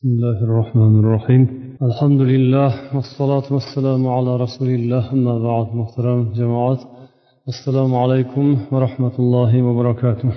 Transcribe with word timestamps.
بسم 0.00 0.08
الله 0.14 0.38
الرحمن 0.48 0.94
الرحيم 1.02 1.42
الحمد 1.88 2.20
لله 2.32 2.70
والصلاة 2.94 3.46
والسلام 3.56 4.02
على 4.16 4.32
رسول 4.44 4.68
الله 4.78 5.04
أما 5.16 5.34
بعد 5.48 5.66
محترم 5.80 6.20
جماعات 6.40 6.80
السلام 7.52 7.90
عليكم 8.02 8.46
ورحمة 8.72 9.14
الله 9.22 9.52
وبركاته 9.66 10.30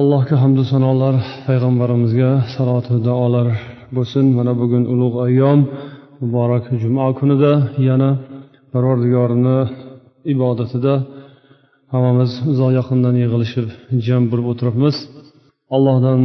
allohga 0.00 0.36
hamdu 0.42 0.62
sanolar 0.72 1.14
payg'ambarimizga 1.46 2.30
salotu 2.56 2.94
duolar 3.08 3.46
bo'lsin 3.96 4.24
mana 4.36 4.52
bugun 4.60 4.84
ulug' 4.94 5.16
ayyom 5.26 5.60
muborak 6.20 6.64
juma 6.82 7.06
kunida 7.18 7.52
yana 7.88 8.10
parvardigorini 8.72 9.58
ibodatida 10.32 10.94
hammamiz 11.92 12.32
uzoq 12.52 12.70
yaqindan 12.78 13.14
yig'ilishib 13.22 13.68
jam 14.06 14.22
bo'lib 14.30 14.46
o'tiribmiz 14.52 14.96
allohdan 15.76 16.20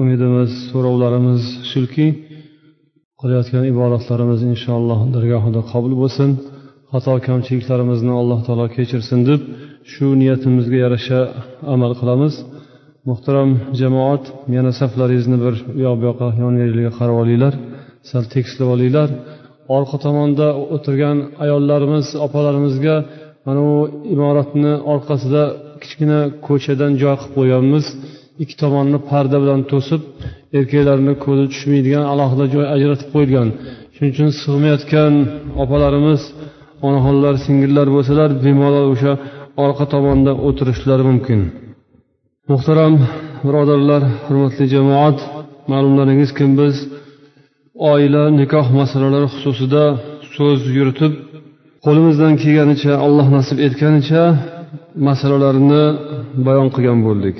umidimiz 0.00 0.50
so'rovlarimiz 0.70 1.42
shuki 1.70 2.06
qilayotgan 3.20 3.64
ibodatlarimiz 3.72 4.40
inshaalloh 4.52 5.00
dargohida 5.14 5.60
qabul 5.72 5.92
bo'lsin. 6.02 6.30
Xato 6.92 7.12
kamchiliklarimizni 7.28 8.12
alloh 8.20 8.40
taolo 8.46 8.66
kechirsin 8.76 9.20
deb 9.28 9.40
shu 9.92 10.06
niyatimizga 10.20 10.78
yarasha 10.84 11.20
amal 11.74 11.92
qilamiz. 12.00 12.34
Muhtaram 13.08 13.50
jamoat 13.80 14.24
yana 14.56 14.72
saflaringizni 14.80 15.36
bir 15.44 15.54
u 15.78 15.80
yoq 15.86 15.96
bu 16.00 16.04
yoqqa 16.10 16.28
yon 16.42 16.52
veringlarga 16.60 16.92
qarab 16.98 17.16
olinglar 17.22 17.54
sal 18.10 18.24
tekislab 18.34 18.68
olinglar. 18.74 19.08
Orqa 19.76 19.96
tomonda 20.04 20.46
o'tirgan 20.74 21.18
ayollarimiz 21.44 22.06
opalarimizga 22.26 22.96
mana 23.46 23.60
bu 23.68 23.78
imoratni 24.14 24.72
orqasida 24.92 25.42
kichkina 25.82 26.20
ko'chadan 26.46 26.92
joy 27.02 27.14
qilib 27.20 27.32
qo'yganmiz. 27.36 27.86
Ikki 28.42 28.54
tomonni 28.62 28.98
parda 29.10 29.36
bilan 29.42 29.60
to'sib 29.72 30.02
erkaklarni 30.58 31.14
ko'zi 31.24 31.44
tushmaydigan 31.52 32.04
alohida 32.12 32.44
joy 32.54 32.66
ajratib 32.74 33.08
qo'yilgan. 33.14 33.48
Shuning 33.94 34.12
uchun 34.14 34.30
sig'mayotgan 34.42 35.12
opalarimiz 35.62 36.20
onaxonlar 36.86 37.34
singillar 37.46 37.86
bo'lsalar 37.96 38.30
bemalol 38.44 38.86
o'sha 38.94 39.12
orqa 39.64 39.84
tomonda 39.94 40.32
o'tirishlari 40.46 41.04
mumkin. 41.10 41.40
Muhtaram 42.50 42.94
birodarlar 43.46 44.02
hurmatli 44.24 44.64
jamoat 44.74 45.18
ma'lumlaringizki 45.72 46.44
biz? 46.60 46.76
Oila 47.92 48.24
nikoh 48.40 48.66
masalalari 48.80 49.28
xususida 49.34 49.84
so'z 50.36 50.60
yuritib 50.76 51.12
qo'limizdan 51.84 52.32
kelganicha 52.42 52.92
alloh 53.06 53.26
nasib 53.36 53.58
etganicha 53.66 54.22
masalalarni 55.08 55.84
bayon 56.46 56.68
qilgan 56.74 57.00
bo'ldik. 57.08 57.38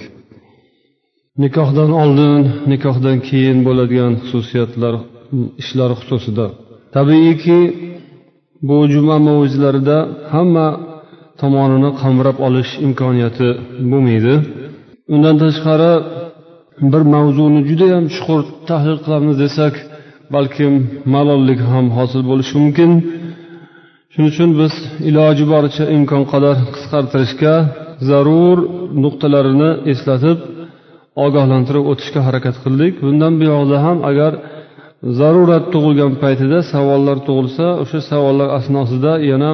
Nikohdan 1.42 1.90
oldin 2.02 2.40
nikohdan 2.72 3.16
keyin 3.28 3.58
bo'ladigan 3.66 4.12
xususiyatlar 4.22 4.94
ishlar 5.62 5.90
xususida. 6.00 6.46
Tabiiyki 6.96 7.58
bu 8.68 8.76
juma 8.92 9.16
mavzularida 9.28 9.98
hamma 10.32 10.66
tomonini 11.40 11.90
qamrab 12.02 12.36
olish 12.46 12.72
imkoniyati 12.86 13.48
bo'lmaydi. 13.90 14.34
Undan 15.14 15.36
tashqari 15.42 15.92
bir 16.92 17.02
mavzuni 17.14 17.60
judayam 17.70 18.04
chuqur 18.14 18.40
tahlil 18.68 18.98
qilamiz 19.04 19.36
desak 19.44 19.74
balkim 20.34 20.74
malollik 21.14 21.60
ham 21.70 21.86
hosil 21.96 22.22
bo'lishi 22.30 22.54
mumkin. 22.62 22.90
Shuning 24.12 24.30
uchun 24.32 24.50
biz 24.60 24.74
iloji 25.08 25.44
boricha 25.52 25.84
imkon 25.96 26.22
qadar 26.32 26.56
qisqartirishga 26.74 27.54
zarur 28.08 28.58
nuqtalarini 29.04 29.70
eslatib 29.92 30.38
ogohlantirib 31.26 31.84
o'tishga 31.92 32.20
harakat 32.26 32.56
qildik. 32.64 32.92
Bundan 33.04 33.32
buyog'ida 33.40 33.78
ham 33.86 33.98
agar 34.10 34.32
zarurat 35.20 35.64
tug'ilgan 35.72 36.12
paytida 36.22 36.58
savollar 36.72 37.16
tug'ilsa 37.26 37.66
o'sha 37.82 38.00
savollar 38.10 38.48
asnosida 38.58 39.12
yana 39.30 39.50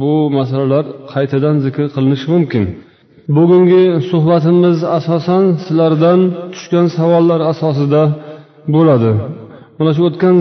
bu 0.00 0.14
masalalar 0.38 0.84
qaytadan 1.12 1.56
zikr 1.64 1.84
qilinishi 1.94 2.26
mumkin. 2.34 2.64
Bugungi 3.36 3.84
suhbatimiz 4.10 4.78
asosan 4.98 5.44
sizlardan 5.64 6.20
tushgan 6.52 6.86
savollar 6.98 7.40
asosida 7.52 8.02
bo'ladi. 8.74 9.12
Mana 9.78 9.90
shu 9.96 10.02
o'tgan 10.08 10.36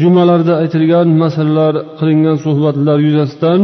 jumalarda 0.00 0.54
aytilgan 0.62 1.08
masalalar 1.22 1.74
qilingan 1.98 2.36
suhbatlar 2.44 2.98
yuzasidan 3.06 3.60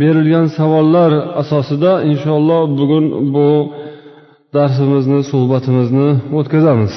berilgan 0.00 0.46
savollar 0.58 1.10
asosida 1.42 1.92
inshaalloh 2.10 2.62
bugun 2.78 3.04
bu 3.34 3.48
darsimizni 4.56 5.20
suhbatimizni 5.30 6.08
o'tkazamiz. 6.38 6.94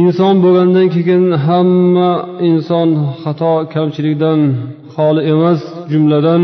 Inson 0.00 0.34
bo'lgandan 0.44 0.86
keyin 0.94 1.24
hamma 1.46 2.10
inson 2.50 2.88
xato 3.22 3.54
kamchilikdan 3.74 4.40
xoli 4.94 5.22
emas 5.32 5.60
jumladan 5.92 6.42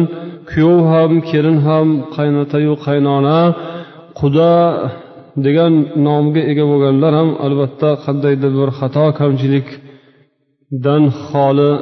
kuyov 0.50 0.80
ham 0.92 1.12
kelin 1.30 1.58
ham 1.66 1.86
qaynotayu 2.16 2.72
qaynona 2.86 3.40
quda 4.20 4.52
degan 5.46 5.72
nomga 6.06 6.42
ega 6.50 6.64
bo'lganlar 6.70 7.12
ham 7.20 7.30
albatta 7.46 7.90
qandaydir 8.04 8.52
bir 8.58 8.70
xato 8.78 9.04
kamchilikdan 9.20 11.02
xoli 11.26 11.72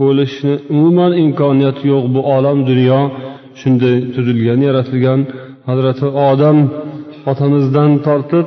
bo'lishni 0.00 0.54
umuman 0.74 1.12
imkoniyati 1.24 1.82
yo'q 1.92 2.04
bu 2.14 2.20
olam 2.36 2.58
dunyo. 2.70 3.00
Shunday 3.60 3.96
tuzilgan 4.14 4.60
yaratilgan 4.68 5.20
hazrati 5.68 6.06
odam 6.30 6.58
otamizdan 7.30 7.90
tortib 8.06 8.46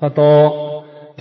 xato 0.00 0.32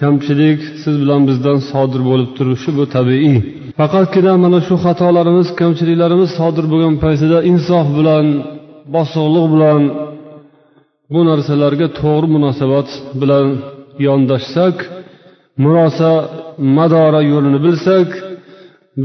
kamchilik 0.02 0.60
siz 0.82 0.96
bilan 1.02 1.22
bizdan 1.30 1.60
sodir 1.72 2.02
bo'lib 2.10 2.30
turishi 2.38 2.70
bu 2.78 2.84
tabiiy. 2.96 3.38
Faqatgina 3.80 4.34
mana 4.44 4.60
shu 4.68 4.76
xatolarimiz 4.86 5.48
kamchiliklarimiz 5.62 6.30
sodir 6.40 6.66
bo'lgan 6.72 6.96
paytida 7.04 7.38
insof 7.52 7.88
bilan 7.98 8.26
bosiqliq 8.96 9.46
bilan 9.54 9.82
bu 11.14 11.22
narsalarga 11.30 11.88
to'g'ri 12.00 12.28
munosabat 12.36 12.90
bilan 13.22 13.48
yondashsak 14.08 14.76
murosa 15.64 16.12
madora 16.78 17.22
yo'lini 17.32 17.60
bilsak 17.66 18.10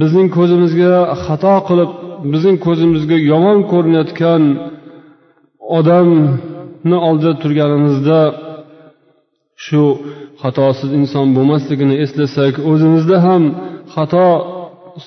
bizning 0.00 0.28
ko'zimizga 0.36 0.94
xato 1.24 1.56
qilib 1.68 1.90
bizning 2.32 2.56
ko'zimizga 2.66 3.16
yomon 3.30 3.58
ko'rinayotgan 3.72 4.42
odam 5.78 6.08
ni 6.90 6.96
oldida 7.08 7.32
turganimizda 7.42 8.20
shu 9.64 9.82
xatosiz 10.42 10.90
inson 11.00 11.26
bo'lmasligini 11.36 11.94
eslasak 12.04 12.54
o'zimizda 12.70 13.16
ham 13.26 13.42
xato 13.94 14.28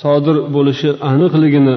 sodir 0.01 0.37
bo'lishi 0.55 0.89
aniqligini 1.11 1.75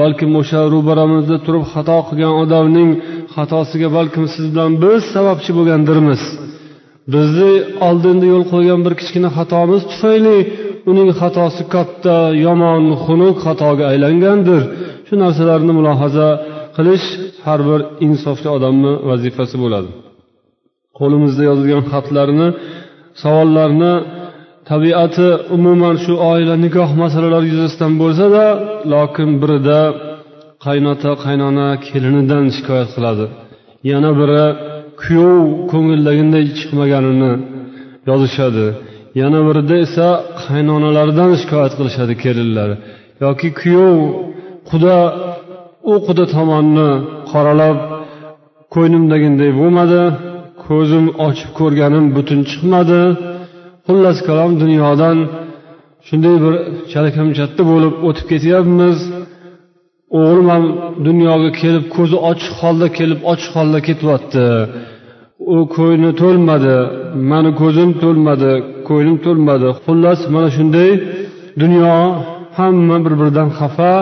balkim 0.00 0.30
o'sha 0.40 0.60
ro'baramizda 0.74 1.36
turib 1.46 1.64
xato 1.72 1.98
qilgan 2.08 2.34
odamning 2.42 2.90
xatosiga 3.34 3.88
balkim 3.96 4.24
siz 4.34 4.44
bilan 4.52 4.72
biz 4.84 5.00
sababchi 5.14 5.50
bo'lgandirmiz? 5.58 6.22
Bizni 7.14 7.52
oldinda 7.88 8.26
yo'l 8.32 8.44
qo'ygan 8.52 8.80
bir 8.86 8.94
kichkina 9.00 9.30
xatomiz 9.36 9.82
tufayli 9.90 10.38
uning 10.90 11.08
xatosi 11.20 11.62
katta 11.74 12.16
yomon 12.46 12.82
xunuk 13.04 13.36
xatoga 13.46 13.84
aylangandir. 13.92 14.62
Shu 15.06 15.14
narsalarni 15.22 15.72
mulohaza 15.78 16.28
qilish 16.76 17.06
har 17.46 17.60
bir 17.68 17.80
insofli 18.06 18.48
odamni 18.56 18.92
vazifasi 19.10 19.56
bo'ladi. 19.62 19.90
Qo'limizda 20.98 21.42
yozilgan 21.50 21.82
xatlarni 21.92 22.48
savollarni 23.22 23.94
tabiati 24.70 25.28
umuman 25.56 25.96
shu 26.04 26.12
oila 26.30 26.54
nikoh 26.64 26.90
masalalari 27.02 27.46
yuzasidan 27.52 27.92
bo'lsada 28.02 28.44
lokin 28.92 29.30
birida 29.42 29.80
qaynota 30.66 31.10
qaynona 31.24 31.68
kelinidan 31.88 32.44
shikoyat 32.56 32.90
qiladi. 32.96 33.26
Yana 33.90 34.10
biri 34.20 34.44
kuyov 35.02 35.40
ko'ngillaganday 35.72 36.44
chiqmaganini 36.58 37.32
yozishadi. 38.10 38.66
Yana 39.20 39.40
birida 39.48 39.76
esa 39.86 40.08
qaynonalaridan 40.44 41.30
shikoyat 41.40 41.72
qilishadi 41.78 42.14
kelinlar 42.24 42.70
yoki 43.24 43.48
kuyov 43.60 43.96
quda 44.70 44.96
u 45.90 45.94
quda 46.06 46.24
tomonni 46.34 46.90
qoralab 47.30 47.78
ko'nglimdagiday 48.74 49.50
bo'lmadi 49.60 50.02
ko'zim 50.66 51.06
ochib 51.26 51.50
ko'rganim 51.58 52.04
butun 52.16 52.40
chiqmadi. 52.50 53.02
Xullas 53.86 54.18
kalom 54.28 54.52
dunyodan 54.62 55.16
shunday 56.06 56.36
bir 56.44 56.54
chalkamchatta 56.92 57.62
bo'lib 57.70 57.94
o'tib 58.08 58.26
ketyapmiz. 58.32 58.98
O'g'lim 60.20 60.46
ham 60.52 60.64
dunyoga 61.06 61.50
kelib 61.60 61.84
ko'zi 61.96 62.16
ochiq 62.30 62.52
holda 62.60 62.86
kelib 62.98 63.20
ochiq 63.32 63.52
holda 63.58 63.78
ketyapti. 63.88 64.46
U 65.54 65.58
ko'ngli 65.76 66.10
to'lmadi 66.22 66.76
mani 67.30 67.50
ko'zim 67.60 67.90
to'lmadi 68.02 68.52
ko'nglim 68.88 69.16
to'lmadi. 69.26 69.68
Xullas 69.84 70.20
mana 70.34 70.48
shunday 70.56 70.90
dunyo 71.62 71.94
hamma 72.58 72.96
bir 73.04 73.14
biridan 73.20 73.48
xafa. 73.58 73.92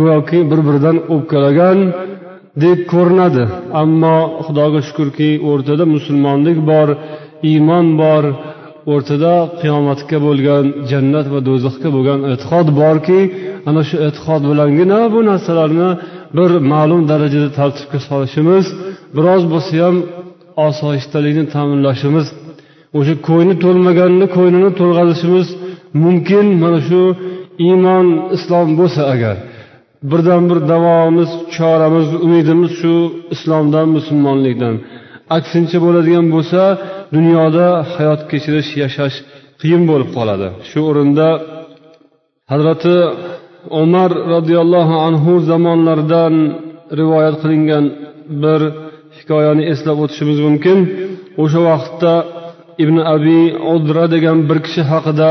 Go'yoki 0.00 0.38
bir 0.50 0.60
biridan 0.66 0.96
o'pkalagandek 1.14 2.78
ko'rinadi. 2.92 3.44
Ammo 3.82 4.16
xudoga 4.44 4.80
shukurki 4.88 5.30
o'rtada 5.50 5.84
musulmonlik 5.94 6.58
bor 6.70 6.88
iymon 7.50 7.86
bor 8.02 8.24
o'rtada 8.92 9.34
qiyomatga 9.60 10.18
bo'lgan 10.26 10.64
jannat 10.90 11.26
va 11.32 11.40
do'zaxga 11.48 11.88
bo'lgan 11.96 12.20
e'tiqod 12.32 12.68
borki 12.80 13.20
ana 13.68 13.82
shu 13.88 13.96
e'tiqod 14.06 14.42
bilangina 14.50 15.00
bu 15.14 15.20
narsalarni 15.30 15.90
bir 16.36 16.50
ma'lum 16.72 17.02
darajada 17.10 17.50
tartibga 17.58 17.98
solishimiz 18.08 18.66
biroz 19.16 19.42
bo'lsa 19.52 19.72
ham 19.84 19.96
osoyishtalikni 20.68 21.44
ta'minlashimiz 21.54 22.26
o'sha 22.98 23.14
ko'ngli 23.28 23.54
to'lmaganni 23.64 24.26
ko'nglini 24.36 24.70
to'lg'azishimiz 24.80 25.48
mumkin 26.02 26.46
mana 26.62 26.80
shu 26.88 27.02
iymon 27.66 28.06
islom 28.36 28.68
bo'lsa 28.80 29.02
agar. 29.14 29.36
Birdan 30.10 30.42
bir 30.50 30.58
davomiz 30.72 31.30
choramiz 31.56 32.08
umidimiz 32.26 32.72
shu 32.80 32.94
islomdan 33.34 33.86
musulmonlikdan. 33.96 34.74
Aksincha 35.36 35.78
bo'ladigan 35.84 36.26
bo'lsa 36.34 36.60
dunyoda 37.16 37.66
hayot 37.94 38.20
kechirish 38.30 38.70
yashash 38.82 39.16
qiyin 39.60 39.82
bo'lib 39.90 40.10
qoladi. 40.16 40.48
Shu 40.70 40.80
o'rinda 40.90 41.28
hazrati 42.52 42.96
umar 43.82 44.10
roziyallohu 44.34 44.94
anhu 45.08 45.32
zamonlaridan 45.50 46.34
rivoyat 47.00 47.36
qilingan 47.42 47.84
bir 48.42 48.60
hikoyani 49.18 49.64
eslab 49.72 49.98
o'tishimiz 50.04 50.38
mumkin. 50.46 50.78
O'sha 51.42 51.60
vaqtda 51.70 52.12
ibn 52.82 52.96
abi 53.14 53.40
udra 53.74 54.04
degan 54.14 54.38
bir 54.48 54.58
kishi 54.66 54.82
haqida 54.92 55.30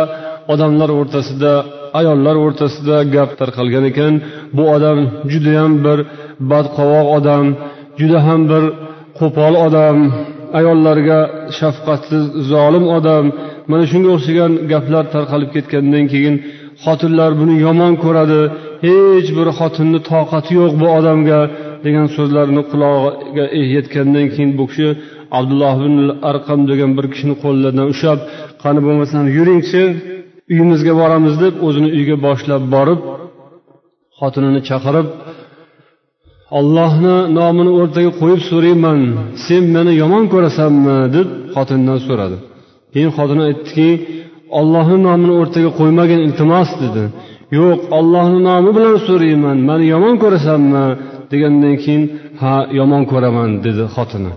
odamlar 0.53 0.89
o'rtasida 0.99 1.53
ayollar 1.99 2.35
o'rtasida 2.45 2.97
gap 3.15 3.31
tarqalgan 3.39 3.85
ekan. 3.91 4.13
Bu 4.55 4.63
odam 4.75 4.99
judayam 5.31 5.71
bir 5.85 5.99
badqovoq 6.51 7.07
odam 7.17 7.45
juda 7.99 8.19
ham 8.27 8.41
bir 8.51 8.63
qo'pol 9.19 9.53
odam 9.67 9.97
ayollarga 10.59 11.19
shafqatsiz 11.59 12.23
zolim 12.51 12.85
odam. 12.97 13.25
Mana 13.69 13.83
shunga 13.91 14.09
o'xshagan 14.15 14.51
gaplar 14.71 15.05
tarqalib 15.15 15.49
ketgandan 15.55 16.05
keyin 16.13 16.35
xotinlar 16.83 17.31
buni 17.41 17.55
yomon 17.65 17.94
ko'radi. 18.03 18.41
Hech 18.85 19.29
bir 19.38 19.47
xotinni 19.59 19.99
toqati 20.11 20.51
yo'q 20.59 20.71
bu 20.81 20.88
odamga 20.97 21.41
degan 21.85 22.07
so'zlarni 22.15 22.61
qulog'iga 22.71 23.45
eh 23.59 23.67
yetgandan 23.75 24.27
keyin 24.33 24.51
bu 24.59 24.63
kishi 24.69 24.88
abdulloh 25.38 25.75
ibn 25.88 25.97
arqam 26.29 26.59
degan 26.71 26.91
bir 26.97 27.05
kishini 27.13 27.35
qo'llaridan 27.43 27.88
ushlab 27.93 28.19
qani 28.63 28.79
bo'lmasam 28.85 29.23
yuringchi 29.38 29.83
uyimizga 30.51 30.93
boramiz 31.01 31.35
deb 31.43 31.53
o'zini 31.67 31.89
uyiga 31.95 32.15
boshlab 32.27 32.63
borib 32.75 33.00
xotinini 34.19 34.61
chaqirib 34.69 35.07
ollohni 36.59 37.15
nomini 37.37 37.71
o'rtaga 37.79 38.11
qo'yib 38.21 38.41
so'rayman 38.49 38.99
sen 39.45 39.63
meni 39.75 39.91
yomon 40.01 40.23
ko'rasanmi? 40.33 40.97
deb 41.15 41.27
xotindan 41.55 41.99
so'radi. 42.07 42.37
Keyin 42.93 43.11
xotini 43.17 43.43
aytdiki 43.49 43.89
ollohni 44.59 44.97
nomini 45.07 45.33
o'rtaga 45.41 45.69
qo'ymagin 45.79 46.19
iltimos 46.27 46.69
dedi. 46.83 47.03
Yo'q 47.57 47.79
ollohni 47.97 48.39
nomi 48.49 48.69
bilan 48.77 48.97
so'rayman 49.07 49.57
mani 49.69 49.85
yomon 49.93 50.15
ko'rasanmi? 50.23 50.85
degandan 51.31 51.75
keyin 51.83 52.03
ha 52.41 52.55
yomon 52.79 53.03
ko'raman 53.11 53.49
dedi 53.65 53.83
xotini. 53.95 54.33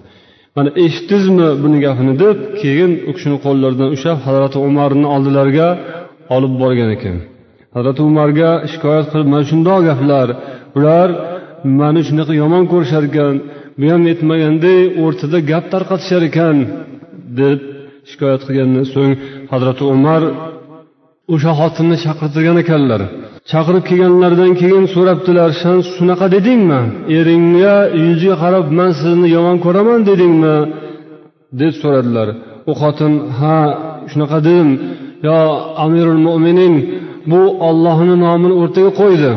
Mana 0.56 0.70
eshitdingizmi 0.84 1.48
buni 1.62 1.78
gapini 1.86 2.14
deb 2.22 2.36
keyin 2.60 2.92
u 3.08 3.10
kishini 3.16 3.38
qo'llaridan 3.46 3.88
ushlab 3.94 4.18
hazrati 4.26 4.58
umarni 4.68 5.06
oldilariga 5.14 5.68
olib 6.36 6.52
borgan 6.62 6.90
ekan. 6.96 7.16
Hazrati 7.74 8.02
umarga 8.10 8.50
shikoyat 8.72 9.06
qilib 9.12 9.28
mana 9.32 9.44
shundoq 9.50 9.80
gaplar 9.88 10.28
ular 10.78 11.08
mani 11.80 12.00
shunaqa 12.08 12.32
yomon 12.42 12.64
ko'rishar 12.72 13.02
ekan 13.10 13.34
bu 13.78 13.86
ham 13.92 14.02
yetmaganday 14.10 14.80
o'rtada 15.04 15.38
gap 15.50 15.64
tarqatishar 15.72 16.22
ekan 16.30 16.56
deb 17.38 17.58
shikoyat 18.10 18.42
qilgandan 18.46 18.86
so'ng 18.94 19.12
hazrati 19.52 19.84
umar 19.94 20.22
o'sha 21.34 21.52
xotinni 21.60 21.96
chaqirtirgan 22.04 22.56
ekanlar. 22.64 23.00
Chaqirib 23.50 23.84
kelganlaridan 23.90 24.52
keyin 24.60 24.84
so'rabdilar 24.94 25.50
san 25.62 25.78
shunaqa 25.94 26.26
dedingmi? 26.34 26.80
Eringga 27.18 27.76
yuziga 28.04 28.36
qarab 28.42 28.66
man 28.78 28.90
sizni 29.00 29.28
yomon 29.36 29.56
ko'raman 29.64 30.00
dedingmi? 30.10 30.56
deb 31.60 31.72
so'radilar. 31.82 32.28
U 32.70 32.72
xotin 32.80 33.12
ha 33.38 33.58
shunaqa 34.10 34.38
dedim. 34.46 34.70
Yo 35.26 35.38
amirul 35.84 36.20
mo'minin 36.26 36.74
bu 37.30 37.40
ollohni 37.68 38.14
nomini 38.24 38.54
o'rtaga 38.62 38.90
qo'ydi. 39.00 39.32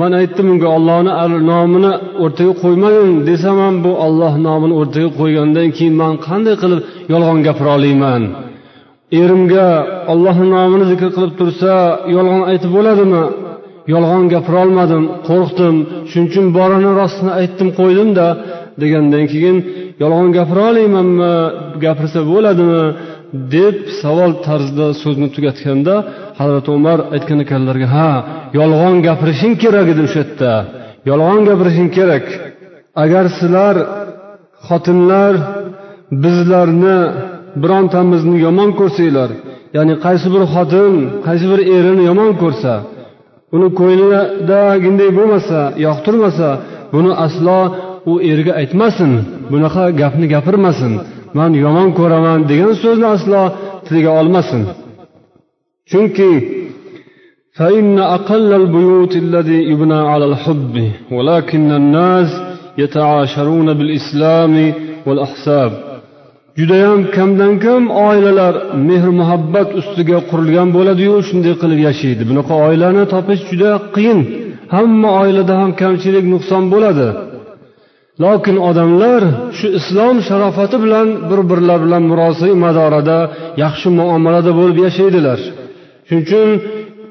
Man 0.00 0.12
aytdim 0.20 0.46
unga 0.52 0.68
ollohni 0.76 1.12
nomini 1.52 1.92
o'rtaga 2.24 2.52
qo'ymagin 2.62 3.10
desam 3.28 3.56
ham 3.64 3.76
bu 3.84 3.92
olloh 4.06 4.34
nomini 4.46 4.74
o'rtaga 4.80 5.10
qo'ygandan 5.20 5.68
keyin 5.76 5.94
man 6.02 6.14
qanday 6.26 6.54
qilib 6.62 6.80
yolg'on 7.12 7.38
gapira 7.46 7.70
olayman? 7.78 8.22
Erimga 9.20 9.68
ollohni 10.12 10.46
nomini 10.56 10.84
zikr 10.92 11.08
qilib 11.16 11.34
tursa 11.40 11.72
yolg'on 12.16 12.42
aytib 12.50 12.70
bo'ladimi? 12.76 13.24
Yolg'on 13.92 14.24
gapirolmadim 14.34 15.04
qo'rqdim. 15.28 15.76
Shuning 16.10 16.28
uchun 16.30 16.46
borini 16.58 16.90
rostini 17.00 17.32
aytdim 17.40 17.68
qo'ydimda. 17.78 18.26
Degandan 18.82 19.24
keyin 19.32 19.56
yolg'on 20.02 20.28
gapira 20.38 20.62
olaymanmi? 20.72 21.32
Gapirsa 21.84 22.20
bo'ladimi? 22.32 22.82
Deb 23.54 23.76
savol 24.00 24.32
tarzida 24.46 24.86
so'zni 25.02 25.28
tugatganda 25.34 25.94
hazrati 26.40 26.70
umar 26.78 26.98
aytgan 27.14 27.38
ekanlarki 27.44 27.86
ha 27.94 28.10
yolg'on 28.58 28.96
gapirishing 29.06 29.54
kerak 29.62 29.86
edi 29.92 30.02
o'sha 30.06 30.20
yerda. 30.22 30.52
Yolg'on 31.10 31.40
gapirishing 31.48 31.90
kerak. 31.96 32.24
Agar 33.04 33.24
sizlar 33.38 33.76
xotinlar 34.68 35.34
bizlarni 36.24 36.98
birontamizni 37.62 38.36
yomon 38.46 38.70
ko'rsanglar 38.80 39.30
ya'ni 39.76 39.94
qaysi 40.04 40.26
bir 40.34 40.42
xotin 40.54 40.94
qaysi 41.26 41.46
bir 41.52 41.60
erini 41.76 42.02
yomon 42.10 42.30
ko'rsa 42.42 42.72
uni 43.54 43.68
ko'nglidaginday 43.78 45.10
bo'lmasa 45.18 45.58
yoqtirmasa 45.86 46.48
buni 46.92 47.12
aslo 47.26 47.58
u 48.10 48.12
erga 48.32 48.52
aytmasin 48.60 49.12
bunaqa 49.52 49.84
gapni 50.00 50.26
gapirmasin. 50.34 50.92
man 51.37 51.51
yomon 51.63 51.89
ko'raman 51.99 52.39
degan 52.49 52.73
so'zni 52.83 53.07
aslo 53.15 53.41
tiliga 53.85 54.11
olmasin 54.19 54.63
chunki 55.91 56.31
فإن 57.59 57.99
أقل 57.99 58.53
البيوت 58.53 59.13
الذي 59.15 59.59
يبنى 59.71 59.99
على 60.11 60.25
الحب 60.25 60.91
ولكن 61.11 61.71
الناس 61.71 62.29
يتعاشرون 62.77 63.73
بالإسلام 63.73 64.73
والأحساب 65.05 65.71
judayam 66.59 67.11
kamdan 67.15 67.59
kam 67.59 67.83
oilalar 68.07 68.55
mehr 68.87 69.07
muhabbat 69.19 69.69
ustiga 69.79 70.17
qurilgan 70.29 70.69
bo'ladiyu 70.77 71.15
shunday 71.27 71.53
qilib 71.61 71.79
yashaydi 71.87 72.23
bunaqa 72.29 72.53
oilani 72.67 73.03
topish 73.13 73.41
juda 73.49 73.71
qiyin 73.95 74.19
hamma 74.75 75.09
oilada 75.21 75.53
ham 75.61 75.71
kamchilik 75.81 76.25
nuqson 76.33 76.63
bo'ladi 76.73 77.07
Lokin 78.24 78.56
odamlar 78.68 79.22
shu 79.58 79.66
islom 79.78 80.16
sharofati 80.28 80.76
bilan 80.84 81.08
bir 81.30 81.40
birlari 81.50 81.82
bilan 81.86 82.02
murosai 82.10 82.52
madorada 82.64 83.18
yaxshi 83.64 83.88
muomalada 83.98 84.50
bo'lib 84.58 84.78
yashaydilar. 84.86 85.38
Shuning 86.06 86.24
uchun 86.26 86.48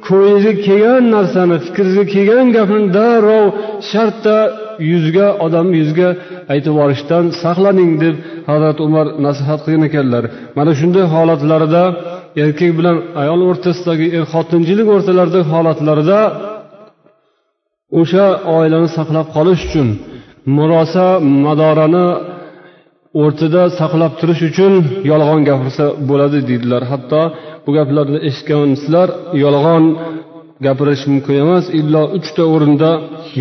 ko'ngilga 0.07 0.53
kelgan 0.67 1.03
narsani 1.15 1.55
fikringizga 1.65 2.05
kelgan 2.13 2.47
gapni 2.57 2.81
darrov 2.97 3.45
shartta 3.91 4.37
yuzga 4.91 5.27
odam 5.45 5.67
yuzga 5.79 6.09
aytib 6.53 6.71
yuborishdan 6.73 7.23
saqlaning 7.43 7.91
deb 8.03 8.15
hazrat 8.49 8.77
umar 8.87 9.05
nasihat 9.25 9.59
qilgan 9.65 9.83
ekanlar. 9.89 10.23
Mana 10.57 10.71
shunday 10.79 11.05
holatlarida 11.15 11.83
erkak 12.43 12.71
bilan 12.79 12.97
ayol 13.21 13.41
o'rtasidagi 13.49 14.07
er 14.17 14.23
xotinchilik 14.33 14.87
o'rtalaridagi 14.95 15.47
holatlarida 15.53 16.19
o'sha 17.99 18.25
oilani 18.57 18.89
saqlab 18.97 19.27
qolish 19.35 19.61
uchun 19.69 19.87
murosa 20.55 21.07
madorani 21.45 22.07
o'rtada 23.21 23.63
saqlab 23.79 24.13
turish 24.19 24.41
uchun 24.49 24.73
yolg'on 25.11 25.41
gapirsa 25.49 25.85
bo'ladi 26.09 26.39
deydilar. 26.49 26.83
Hatto 26.91 27.21
bu 27.65 27.69
gaplarni 27.77 28.19
eshitgansizlar 28.27 29.07
yolg'on 29.43 29.83
gapirish 30.65 31.03
mumkin 31.11 31.35
emas 31.43 31.65
illo 31.79 32.03
uchta 32.17 32.43
o'rinda 32.53 32.91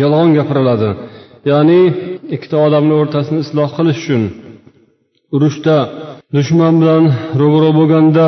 yolg'on 0.01 0.29
gapiriladi. 0.37 0.89
Ya'ni 1.51 1.81
ikkita 2.35 2.57
odamni 2.67 2.93
o'rtasini 3.01 3.39
isloh 3.45 3.69
qilish 3.77 3.99
uchun 4.03 4.23
urushda 5.35 5.77
dushman 6.35 6.73
bilan 6.81 7.03
ro'baro 7.41 7.69
bo'lganda 7.79 8.27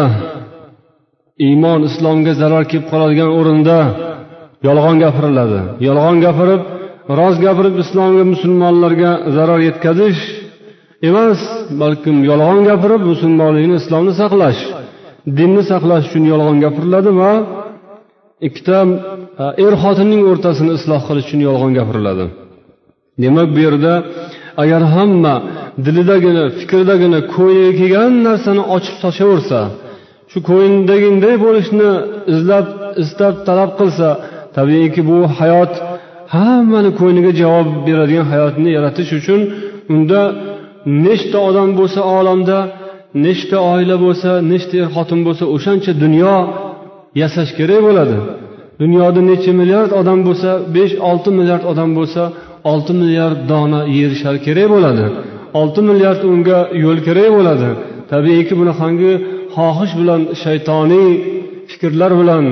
iymon 1.48 1.80
islomga 1.90 2.34
zarar 2.42 2.63
kelib 2.70 2.86
qoladigan 2.92 3.32
o'rinda 3.40 3.78
yolg'on 4.68 4.98
gapiriladi. 5.04 5.60
Yolg'on 5.88 6.18
gapirib 6.25 6.62
rost 7.20 7.39
gapirib 7.46 7.75
islomga 7.84 8.24
musulmonlarga 8.34 9.12
zarar 9.36 9.60
yetkazish 9.70 10.22
emas 11.10 11.39
balkim 11.82 12.18
yolg'on 12.30 12.60
gapirib 12.70 13.01
musulmonlikni 13.12 13.75
islomni 13.82 14.13
saqlash 14.22 14.62
dinni 15.38 15.63
saqlash 15.72 16.06
uchun 16.10 16.24
yolg'on 16.32 16.58
gapiriladi 16.65 17.12
va 17.22 17.32
ikkita 18.48 18.80
e, 19.44 19.46
er 19.65 19.74
xotinning 19.84 20.22
o'rtasini 20.32 20.72
isloh 20.77 21.01
qilish 21.08 21.25
uchun 21.27 21.41
yolg'on 21.48 21.72
gapiriladi. 21.80 22.25
Demak 23.24 23.48
bu 23.56 23.60
yerda 23.68 23.94
agar 24.63 24.82
hamma 24.96 25.36
dilidagina 25.86 26.44
fikridagina 26.60 27.20
ko'ngliga 27.34 27.72
kelgan 27.80 28.12
narsani 28.27 28.63
ochib 28.75 28.96
sochaversa 29.03 29.60
shu 30.32 30.38
ko'nglindagiday 30.50 31.36
bo'lishni 31.46 31.89
izlab 32.34 32.65
istab 33.03 33.34
talab 33.48 33.72
qilsa 33.80 34.08
tabiiyki 34.58 35.01
bu 35.10 35.18
hayot 35.39 35.74
hammani 36.34 36.92
ko'ngliga 37.00 37.32
javob 37.42 37.68
beradigan 37.88 38.28
hayotni 38.34 38.70
yaratish 38.78 39.12
uchun 39.20 39.40
unda 39.94 40.22
nechta 41.06 41.38
odam 41.50 41.70
bo'lsa 41.80 42.02
olamda 42.18 42.58
nechta 43.26 43.58
oila 43.74 43.96
bo'lsa 44.06 44.30
nechta 44.52 44.76
er 44.84 44.88
xotin 44.96 45.20
bo'lsa 45.28 45.44
o'shancha 45.56 45.92
dunyo 46.04 46.36
yasash 47.22 47.52
kerak 47.60 47.82
bo'ladi. 47.88 48.18
Dunyoda 48.82 49.22
necha 49.32 49.52
milliard 49.62 49.92
odam 50.02 50.20
bo'lsa 50.28 50.50
besh 50.76 50.94
olti 51.10 51.30
milliard 51.38 51.64
odam 51.72 51.90
bo'lsa 51.98 52.22
olti 52.72 52.94
milliard 53.02 53.40
dona 53.52 53.82
yer 54.00 54.12
shar 54.22 54.36
kerak 54.46 54.68
bo'ladi. 54.74 55.06
Olti 55.60 55.82
milliard 55.90 56.22
unga 56.32 56.60
yo'l 56.84 57.00
kerak 57.08 57.30
bo'ladi. 57.38 57.70
Tabiiyki 58.12 58.54
bunaqangi 58.62 59.14
xohish 59.56 59.94
bilan 60.00 60.22
shaytoniy 60.44 61.10
fikrlar 61.70 62.12
bilan 62.22 62.46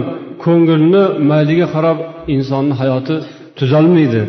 ko'ngilni 0.43 1.03
mayliga 1.29 1.67
qarab 1.73 1.97
insonni 2.35 2.75
hayoti 2.81 3.15
tuzalmaydi. 3.59 4.21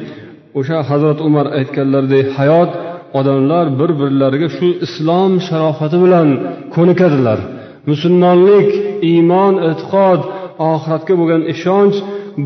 O'sha 0.58 0.78
hazrat 0.90 1.18
umar 1.28 1.46
aytganlaridek 1.58 2.26
hayot 2.38 2.70
odamlar 3.18 3.64
bir 3.80 3.90
birlariga 4.00 4.48
shu 4.56 4.68
islom 4.86 5.32
sharofati 5.48 5.98
bilan 6.04 6.28
ko'nikadilar. 6.74 7.38
Musulmonlik 7.90 8.68
iymon 9.10 9.54
e'tiqod 9.68 10.20
oxiratga 10.72 11.14
bo'lgan 11.20 11.42
ishonch 11.54 11.96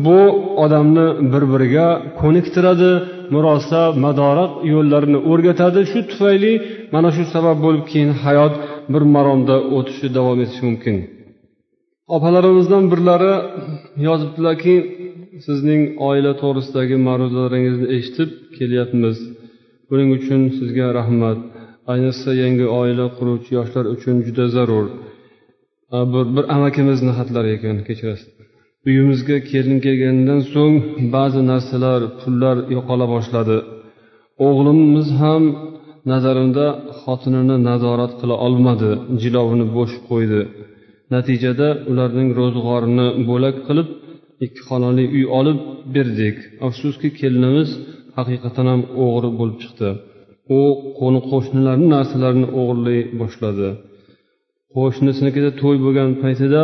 bu 0.05 0.19
odamni 0.63 1.07
bir 1.31 1.43
biriga 1.51 1.87
ko'niktiradi 2.21 2.91
murosa 3.33 3.81
madorat 4.05 4.51
yo'llarini 4.73 5.19
o'rgatadi. 5.31 5.79
Shu 5.91 5.99
tufayli 6.09 6.53
mana 6.93 7.09
shu 7.15 7.23
sabab 7.33 7.57
bo'lib 7.65 7.83
keyin 7.91 8.11
hayot 8.23 8.53
bir 8.93 9.03
maromda 9.15 9.55
o'tishi 9.77 10.07
davom 10.17 10.37
etishi 10.43 10.63
mumkin. 10.69 10.95
Opalarimizdan 12.15 12.83
birlari 12.91 13.33
yozibdilarki 14.07 14.75
sizning 15.45 15.81
oila 16.09 16.31
to'g'risidagi 16.41 16.97
ma'ruzalaringizni 17.07 17.87
eshitib 17.97 18.29
kelyapmiz. 18.57 19.17
Buning 19.89 20.09
uchun 20.17 20.41
sizga 20.57 20.87
rahmat. 20.99 21.39
Ayniqsa 21.93 22.31
yangi 22.43 22.65
oila 22.79 23.05
quruvchi 23.17 23.51
yoshlar 23.57 23.85
uchun 23.95 24.15
juda 24.27 24.45
zarur. 24.55 24.85
Bir, 26.11 26.25
bir 26.35 26.43
amakimizni 26.55 27.11
xatlari 27.17 27.49
ekan 27.57 27.77
kechirasiz. 27.87 28.29
Uyimizga 28.87 29.37
kelin 29.51 29.77
kelganidan 29.85 30.41
so'ng 30.53 30.75
ba'zi 31.15 31.41
narsalar 31.51 32.01
pullar 32.19 32.57
yo'qola 32.75 33.05
boshladi. 33.15 33.57
O'g'limiz 34.47 35.07
ham 35.21 35.43
nazarimda 36.11 36.65
xotinini 37.01 37.57
nazorat 37.69 38.11
qila 38.19 38.35
olmadi 38.45 38.91
jilovini 39.21 39.65
bo'sh 39.77 39.95
qo'ydi. 40.09 40.41
Natijada 41.13 41.69
ularning 41.91 42.29
ro'zg'orini 42.39 43.07
bo'lak 43.29 43.57
qilib 43.67 43.89
ikki 44.43 44.61
xonali 44.67 45.05
uy 45.15 45.25
olib 45.39 45.59
berdik. 45.95 46.37
Afsuski 46.67 47.07
kelinimiz 47.19 47.69
haqiqatan 48.17 48.65
ham 48.71 48.81
o'g'ri 49.05 49.29
bo'lib 49.39 49.57
chiqdi. 49.63 49.89
U 50.57 50.59
qo'ni 50.99 51.21
qo'shnilarni 51.31 51.87
narsalarini 51.95 52.47
o'g'irlay 52.59 52.99
boshladi. 53.21 53.69
Qo'shnisinikida 54.75 55.49
to'y 55.61 55.77
bo'lgan 55.85 56.09
paytida 56.23 56.63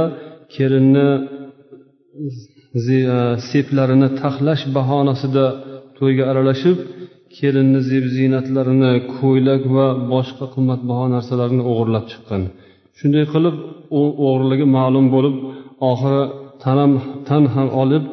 kelinni 0.55 1.09
e, 2.95 3.19
seplarini 3.49 4.09
taxlash 4.21 4.63
bahonasida 4.77 5.45
to'yga 5.97 6.23
aralashib 6.31 6.77
kelinni 7.37 7.79
zeb 7.91 8.05
ziynatlarini 8.15 8.91
ko'ylak 9.17 9.63
va 9.75 9.87
boshqa 10.13 10.45
qimmatbaho 10.53 11.05
narsalarni 11.15 11.63
o'g'irlab 11.71 12.05
chiqqan. 12.11 12.41
Shunday 12.99 13.25
qilib 13.33 13.55
u 13.99 14.01
o'g'irligi 14.27 14.65
ma'lum 14.77 15.05
bo'lib 15.15 15.35
oxiri 15.91 16.23
tanam 16.63 16.91
tan 17.27 17.43
ham 17.53 17.67
olib 17.81 18.03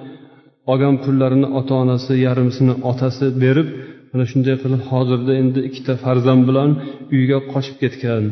olgan 0.70 0.94
pullarini 1.04 1.48
ota 1.58 1.74
onasi 1.82 2.12
yarimsini 2.26 2.74
otasi 2.90 3.26
berib 3.42 3.68
mana 4.10 4.24
shunday 4.30 4.56
qilib 4.62 4.82
hozirda 4.90 5.32
endi 5.42 5.60
ikkita 5.68 5.94
farzand 6.04 6.42
bilan 6.48 6.70
uyga 7.16 7.38
qochib 7.52 7.76
ketgan. 7.82 8.24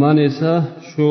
Man 0.00 0.16
esa 0.28 0.52
shu 0.90 1.08